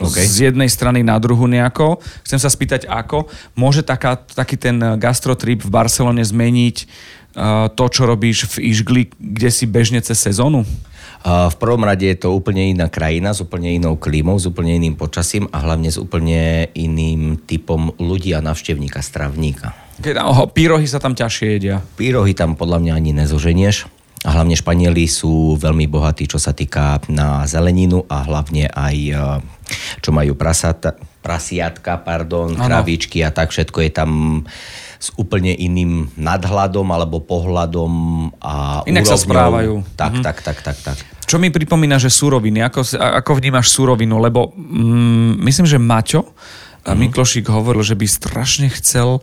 [0.00, 0.16] OK.
[0.16, 2.00] Z jednej strany na druhú nejako.
[2.24, 6.76] Chcem sa spýtať, ako môže taká, taký ten gastrotrip v Barcelone zmeniť
[7.36, 10.64] uh, to, čo robíš v Išgli, kde si bežne cez sezónu?
[11.22, 14.74] A v prvom rade je to úplne iná krajina, s úplne inou klímou, s úplne
[14.74, 19.70] iným počasím a hlavne s úplne iným typom ľudí a navštevníka, stravníka.
[20.02, 21.78] Keď, oh, pírohy sa tam ťažšie jedia.
[21.94, 24.01] Pírohy tam podľa mňa ani nezoženieš.
[24.22, 29.14] A hlavne Španieli sú veľmi bohatí, čo sa týka na zeleninu a hlavne aj e,
[29.98, 34.10] čo majú prasata, prasiatka, pardon, kravičky a tak všetko je tam
[35.02, 37.92] s úplne iným nadhľadom alebo pohľadom
[38.38, 39.26] a Inak sa úrovňou.
[39.26, 39.74] správajú.
[39.98, 40.98] Tak, tak, tak, tak, tak.
[41.26, 44.22] Čo mi pripomína, že suroviny, ako, ako vnímaš surovinu?
[44.22, 46.22] Lebo mm, myslím, že Maťo
[46.86, 49.22] a Miklošík hovoril, že by strašne chcel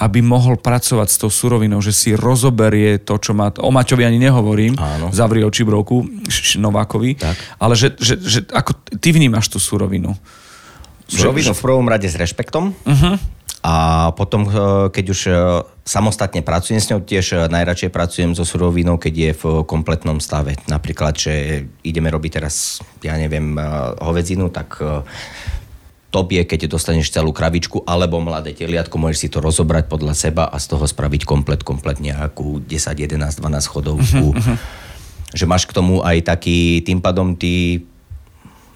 [0.00, 3.52] aby mohol pracovať s tou surovinou, že si rozoberie to, čo má...
[3.60, 5.12] O Maťovi ani nehovorím, Áno.
[5.12, 6.08] zavri oči brovku,
[6.56, 7.36] Novákovi, Tak.
[7.60, 10.16] ale že, že, že ako ty vnímaš tú surovinu?
[11.04, 12.72] Surovinu v prvom rade s rešpektom.
[12.72, 13.14] Uh-huh.
[13.60, 15.32] A potom, e, keď už e,
[15.84, 20.56] samostatne pracujem s ňou, tiež e, najradšej pracujem so surovinou, keď je v kompletnom stave.
[20.64, 23.60] Napríklad, že ideme robiť teraz, ja neviem,
[24.00, 24.80] hovedzinu, tak
[26.10, 30.44] top je, keď dostaneš celú kravičku alebo mladé teliatko, môžeš si to rozobrať podľa seba
[30.50, 34.26] a z toho spraviť komplet, komplet nejakú 10, 11, 12 chodovku.
[34.34, 34.58] Uh-huh, uh-huh.
[35.30, 37.86] Že máš k tomu aj taký, tým pádom ty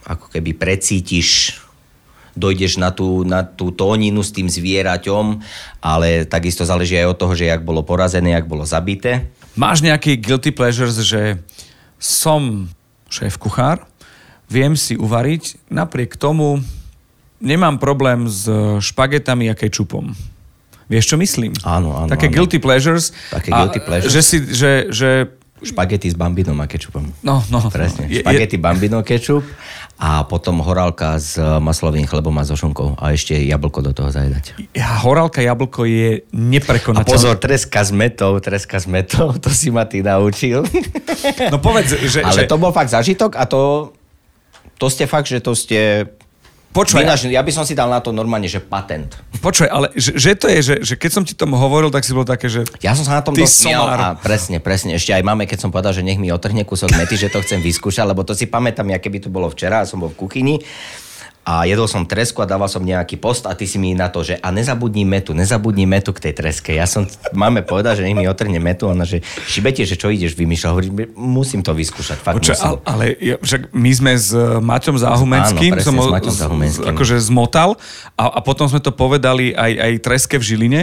[0.07, 1.59] ako keby precítiš
[2.35, 5.39] dojdeš na tú, na tú tóninu s tým zvieraťom,
[5.79, 9.31] ale takisto záleží aj od toho, že jak bolo porazené, jak bolo zabité.
[9.55, 11.39] Máš nejaký guilty pleasures, že
[11.99, 12.67] som
[13.07, 13.87] šéf kuchár,
[14.51, 16.59] viem si uvariť, napriek tomu
[17.45, 18.49] nemám problém s
[18.81, 20.17] špagetami a kečupom.
[20.89, 21.53] Vieš, čo myslím?
[21.65, 22.09] Áno, áno.
[22.09, 22.35] Také áno.
[22.41, 23.13] guilty pleasures.
[23.33, 24.13] Také guilty pleasures.
[24.13, 25.09] Že, si, že, že
[25.65, 27.09] Špagety s bambinom a kečupom.
[27.25, 27.65] No, no.
[27.73, 28.05] Presne.
[28.05, 29.41] Je, Špagety, bambino, kečup
[29.95, 34.59] a potom horálka s maslovým chlebom a so šunkou a ešte jablko do toho zajedať.
[34.75, 37.07] Ja, horálka jablko je neprekonateľné.
[37.07, 40.67] A pozor, treska s metou, treska s metou, to si ma ty naučil.
[41.49, 42.27] No povedz, že...
[42.27, 42.51] Ale že...
[42.51, 43.95] to bol fakt zažitok a to,
[44.83, 46.11] to ste fakt, že to ste
[46.75, 49.15] Počúvaj, Vynaž, ja by som si dal na to normálne, že patent.
[49.39, 52.11] Počuj, ale že, že to je, že, že keď som ti tomu hovoril, tak si
[52.11, 52.67] bol také, že...
[52.83, 54.99] Ja som sa na tom dosť a presne, presne.
[54.99, 57.63] Ešte aj máme, keď som povedal, že nech mi otrhne kúsok mety, že to chcem
[57.63, 60.59] vyskúšať, lebo to si pamätám, ja keby to bolo včera, som bol v kuchyni
[61.45, 64.21] a jedol som tresku a dával som nejaký post a ty si mi na to,
[64.21, 66.73] že a nezabudni metu, nezabudni metu k tej treske.
[66.73, 70.33] Ja som, máme povedať, že nech mi otrhne metu, ona, že šibete, že čo ideš
[70.33, 70.71] vymýšľať.
[70.71, 72.65] Hovorím, musím to vyskúšať, fakt Počuj, musím.
[72.65, 73.05] ale, ale
[73.39, 76.89] však my sme s Maťom Záhumenským, Áno, presne, som s Maťom z- Záhumenským.
[76.91, 77.77] akože zmotal
[78.15, 80.83] a, a potom sme to povedali aj, aj Treske v Žiline.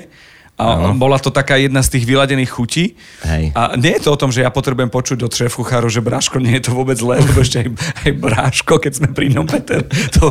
[0.61, 0.93] A Áno.
[0.93, 2.93] bola to taká jedna z tých vyladených chutí.
[3.25, 3.49] Hej.
[3.57, 6.37] A nie je to o tom, že ja potrebujem počuť od šéf kucháru, že bráško
[6.37, 7.67] nie je to vôbec zlé, lebo ešte aj,
[8.05, 9.81] aj bráško, keď sme pri ňom, Peter,
[10.13, 10.29] to,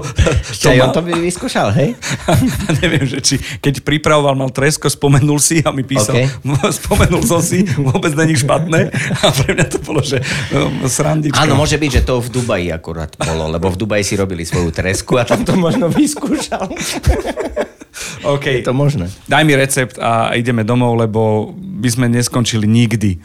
[0.54, 1.98] Ešte on mal- to by vyskúšal, hej?
[2.30, 2.38] a
[2.84, 6.46] neviem, že či keď pripravoval, mal tresko, spomenul si a mi písal, OK.
[6.78, 8.86] spomenul som si, vôbec není špatné.
[9.26, 10.22] A pre mňa to bolo, že
[10.54, 11.42] no, srandička.
[11.42, 14.70] Áno, môže byť, že to v Dubaji akurát bolo, lebo v Dubaji si robili svoju
[14.70, 16.70] tresku a tam to možno vyskúšal.
[18.34, 18.46] OK.
[18.46, 19.10] Je to možné.
[19.26, 23.18] Daj mi recept a ideme domov, lebo by sme neskončili nikdy.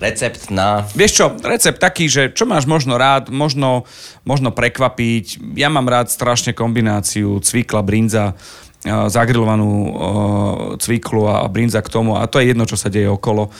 [0.00, 0.88] Recept na...
[0.96, 3.84] Vieš čo, recept taký, že čo máš možno rád, možno,
[4.24, 5.56] možno prekvapiť.
[5.56, 8.32] Ja mám rád strašne kombináciu cvikla, brinza,
[8.84, 9.92] eh, zagrilovanú uh,
[10.80, 13.52] cviklu a, a brinza k tomu a to je jedno, čo sa deje okolo.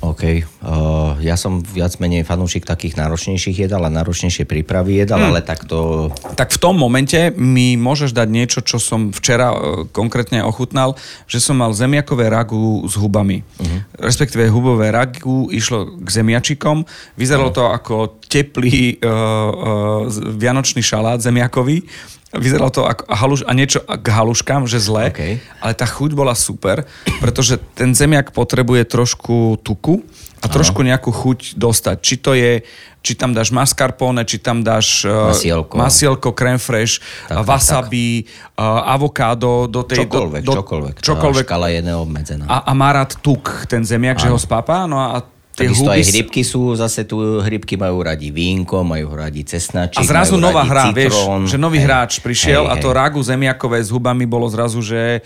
[0.00, 0.24] OK.
[0.64, 5.28] Uh, ja som viac menej fanúšik takých náročnejších jedál a náročnejšie prípravy jedál, Hm.
[5.28, 6.08] ale tak to...
[6.36, 9.56] Tak v tom momente mi môžeš dať niečo, čo som včera e,
[9.92, 10.96] konkrétne ochutnal,
[11.28, 13.44] že som mal zemiakové ragu s hubami.
[13.60, 13.80] Uh-huh.
[14.00, 16.88] Respektíve hubové ragu išlo k zemiačikom.
[17.20, 21.84] Vyzeralo to ako teplý uh, uh, vianočný šalát zemiakový.
[22.30, 25.42] Vyzeralo to ako haluš, a niečo k haluškám, že zle, OK.
[25.42, 26.86] ale tá chuť bola super,
[27.18, 30.06] pretože ten zemiak potrebuje trošku tuku
[30.38, 31.96] a trošku nejakú chuť dostať.
[31.98, 32.62] Či to je,
[33.02, 35.74] či tam dáš mascarpone, či tam dáš eh, Masielko.
[35.74, 40.06] masielko crème fraîche, Tak, tak, wasabi, uh, avokádo, do tej...
[40.06, 40.94] Čokoľvek, do, čokoľvek.
[40.96, 41.44] Tá čokoľvek.
[41.50, 42.46] škala je neobmedzená.
[42.46, 45.18] A, a má rád tuk, ten zemiak, že ho spápa, no a
[45.60, 45.96] Takisto huby...
[46.00, 50.64] aj hrybky sú, zase tu hrybky majú radi vínko, majú radi cesnačík, A zrazu nová
[50.64, 51.44] hra, vieš, citrón.
[51.44, 52.96] že nový Hej, hráč prišiel hej, a to hej.
[52.96, 55.20] ragu zemiakové s hubami bolo zrazu, že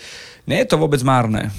[0.44, 1.54] nie je to vôbec márne.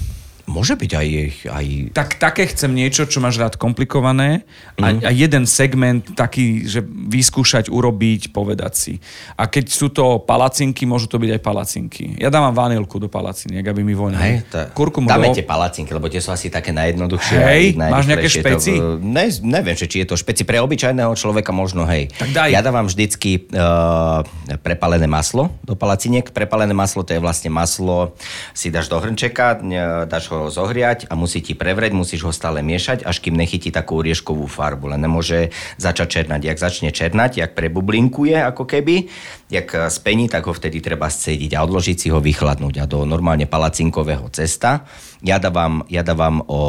[0.46, 1.08] Môže byť aj,
[1.50, 4.46] aj Tak také chcem niečo, čo máš rád komplikované
[4.78, 5.02] a, Mhm.
[5.02, 8.94] a jeden segment taký, že vyskúšať, urobiť, povedať si.
[9.34, 12.04] A keď sú to palacinky, môžu to byť aj palacinky.
[12.22, 14.22] Ja dávam vanilku do palaciniek, aby mi voňali.
[14.22, 15.34] Hej, tá, Kurkumu dáme do...
[15.34, 17.36] tie palacinky, lebo tie sú asi také najjednoduchšie.
[17.42, 18.78] Hej, aj máš nejaké špeci?
[18.78, 22.06] To, ne, neviem, či je to špeci pre obyčajného človeka, možno hej.
[22.14, 22.48] Tak daj.
[22.54, 24.22] Ja dávam vždycky uh,
[24.62, 26.30] prepalené maslo do palaciniek.
[26.30, 28.14] Prepalené maslo to je vlastne maslo,
[28.54, 29.58] si dáš do hrnčeka,
[30.06, 34.04] dáš ho zohriať a musí ti prevrieť, musíš ho stále miešať, až kým nechytí takú
[34.04, 34.92] rieškovú farbu.
[34.92, 36.40] Len nemôže začať černať.
[36.46, 39.08] Jak začne černať, jak prebublinkuje ako keby,
[39.48, 42.74] jak eh, spení, tak ho vtedy treba scediť a odložiť si ho vychladnúť.
[42.82, 44.84] A do normálne palacinkového cesta
[45.24, 46.60] ja dávam, ja dávam, o,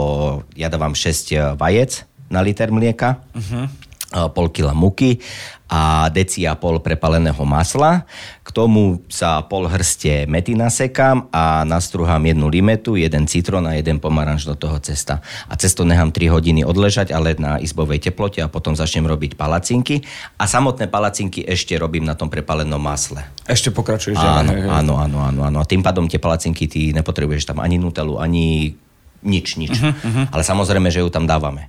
[0.55, 3.19] ja dávam 6 vajec na liter mlieka.
[3.35, 5.19] Uh-huh pol kila muky
[5.67, 8.07] a deci a pol prepaleného masla.
[8.39, 13.99] K tomu sa pol hrste mety nasekám a nastruhám jednu limetu, jeden citrón a jeden
[13.99, 15.19] pomaranč do toho cesta.
[15.51, 20.07] A cesto nechám 3 hodiny odležať, ale na izbovej teplote a potom začnem robiť palacinky.
[20.39, 23.27] A samotné palacinky ešte robím na tom prepalenom masle.
[23.43, 24.15] Ešte pokračuješ.
[24.15, 25.57] Áno, ďalej, áno, áno, áno, áno.
[25.59, 28.71] A tým pádom tie palacinky, ty nepotrebuješ tam ani nutelu, ani
[29.19, 29.75] nič, nič.
[29.75, 30.25] Uh-huh, uh-huh.
[30.31, 31.67] Ale samozrejme, že ju tam dávame.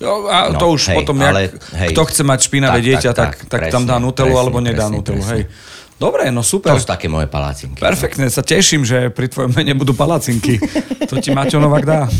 [0.00, 1.88] No, a No, to už hej, potom, ale- jak, hej.
[1.92, 4.40] kto chce mať špinavé Tak, dieťa, tak, tak, tak, tak tam presne, dá nutelu presne,
[4.40, 5.20] alebo nedá presne, nutelu.
[5.20, 5.34] presne.
[5.34, 5.44] Hej.
[6.02, 6.74] Dobre, no To super.
[6.74, 7.78] sú také moje palácinky.
[7.78, 10.58] Perfektne, sa teším, že pri tvojom mene budú palacinky.
[11.06, 12.10] To ti Maťo Novák dá.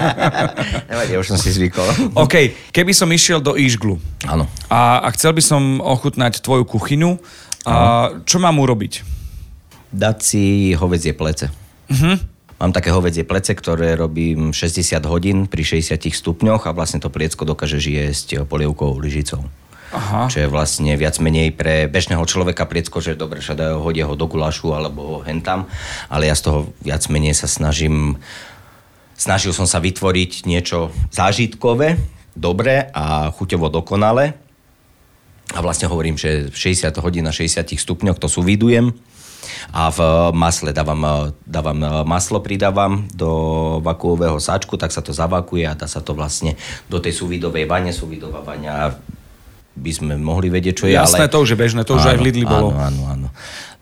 [0.88, 1.84] Nevadí, už som si zvykol.
[2.14, 2.34] OK,
[2.72, 4.48] keby som išiel do Ižglu Áno.
[4.66, 7.20] a, a chcel by som ochutnať tvoju kuchyňu,
[7.62, 7.74] a
[8.24, 9.04] čo mám urobiť?
[9.92, 10.42] Dať si
[10.72, 11.52] hovedzie plece.
[11.86, 12.31] Mhm.
[12.62, 17.42] Mám také hovedzie plece, ktoré robím 60 hodín pri 60 stupňoch a vlastne to pliecko
[17.42, 19.42] dokážeš jesť polievkovou lyžicou.
[19.90, 20.30] Aha.
[20.30, 24.14] Čo je vlastne viac menej pre bežného človeka pliecko, že dobre, že dajú hodia ho
[24.14, 25.66] do gulašu alebo hentam,
[26.06, 28.22] ale ja z toho viac menej sa snažím
[29.18, 31.98] snažil som sa vytvoriť niečo zážitkové,
[32.38, 34.38] dobré a chuťovo dokonale.
[35.50, 38.94] A vlastne hovorím, že 60 hodín na 60 stupňoch to suvidujem
[39.72, 39.98] a v
[40.32, 43.30] masle dávam, dávam maslo, pridávam do
[43.80, 46.54] vakuového sáčku, tak sa to zavakuje a dá sa to vlastne
[46.86, 47.90] do tej suvidovej vane.
[47.90, 48.94] Suvidová vaňa
[49.72, 51.32] by sme mohli vedieť, čo je, Jasné, ale...
[51.32, 52.76] to už je bežné, to už aj v Lidli bolo.
[52.76, 53.28] Áno, áno, áno.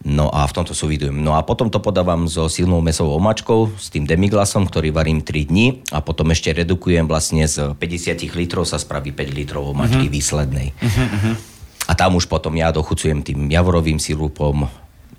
[0.01, 1.13] No a v tomto suvidujem.
[1.13, 5.51] No a potom to podávam so silnou mesovou omačkou, s tým demiglasom, ktorý varím 3
[5.51, 10.15] dní a potom ešte redukujem vlastne z 50 litrov sa spraví 5 litrov omačky Mhm.
[10.15, 10.69] výslednej.
[11.85, 14.71] A tam už potom ja dochucujem tým javorovým sirupom,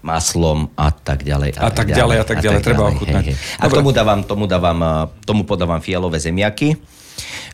[0.02, 1.58] maslom a tak ďalej.
[1.58, 3.26] A tak ďalej, a tak ďalej, treba ochutnať.
[3.26, 3.58] Hej, hej.
[3.62, 3.76] A Dobre.
[3.82, 4.80] tomu dávam, tomu, dávam,
[5.26, 6.78] tomu podávam fialové zemiaky,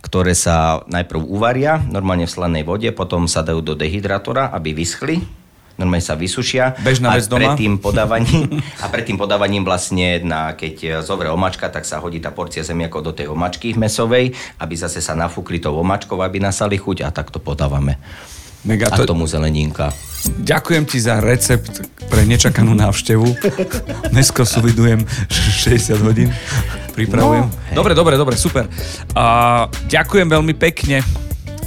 [0.02, 5.20] ktoré sa najprv uvaria, normálne v slanej vode, potom sa dajú do dehydratora, aby vyschli,
[5.76, 6.80] normálne sa vysušia.
[6.80, 7.54] Bežná a vec doma.
[7.54, 12.24] Pred tým podávaním, a pred tým podávaním vlastne, na, keď zovre omačka, tak sa hodí
[12.24, 16.80] tá porcia zemiakov do tej omačky mesovej, aby zase sa nafúkli tou omačkou, aby nasali
[16.80, 18.00] chuť a takto podávame.
[18.66, 19.94] Mega, A to, k tomu zeleninka.
[20.42, 23.28] Ďakujem ti za recept pre nečakanú návštevu.
[24.14, 26.30] Dnesko suvidujem 60 hodín.
[26.98, 27.46] Pripravujem.
[27.46, 27.76] No, hej.
[27.78, 28.66] dobre, dobre, dobre, super.
[29.14, 31.06] A ďakujem veľmi pekne.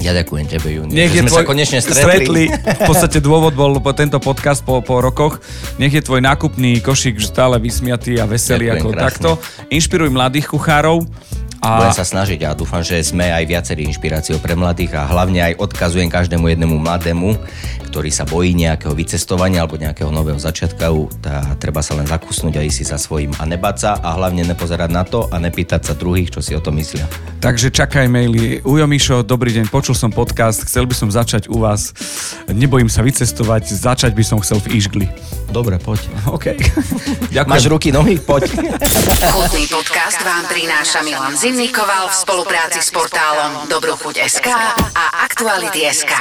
[0.01, 0.97] Ja ďakujem tebe, Juni.
[0.97, 1.45] Nech je sme tvoj...
[1.45, 2.01] sa konečne stretli.
[2.01, 2.45] stretli.
[2.49, 5.45] V podstate dôvod bol po tento podcast po, po rokoch.
[5.76, 9.05] Nech je tvoj nákupný košík stále vysmiatý a veselý Ďakujem ako krásne.
[9.05, 9.28] takto.
[9.68, 11.05] Inšpiruj mladých kuchárov.
[11.61, 15.44] Budem A sa snažiť a dúfam, že sme aj viacerí inšpiráciou pre mladých a hlavne
[15.44, 17.36] aj odkazujem každému jednému mladému,
[17.84, 20.88] ktorý sa bojí nejakého vycestovania alebo nejakého nového začiatka.
[21.20, 24.48] Tá, treba sa len zakusnúť a ísť si za svojím a nebať sa a hlavne
[24.48, 27.04] nepozerať na to a nepýtať sa druhých, čo si o tom myslia.
[27.44, 28.64] Takže čakaj maily.
[28.64, 31.92] Ujo Mišo, dobrý deň, počul som podcast, chcel by som začať u vás.
[32.48, 35.06] Nebojím sa vycestovať, začať by som chcel v Ižgli.
[35.50, 35.98] Dobre, poď.
[36.30, 36.56] OK.
[37.36, 37.52] Ďakujem.
[37.52, 38.22] Máš ruky, nohy?
[38.22, 38.48] Poď.
[39.34, 44.46] Chutný podcast vám prináša Milan Zimnikoval v spolupráci s portálom Dobrochuť.sk
[44.94, 46.14] a Aktuality.sk.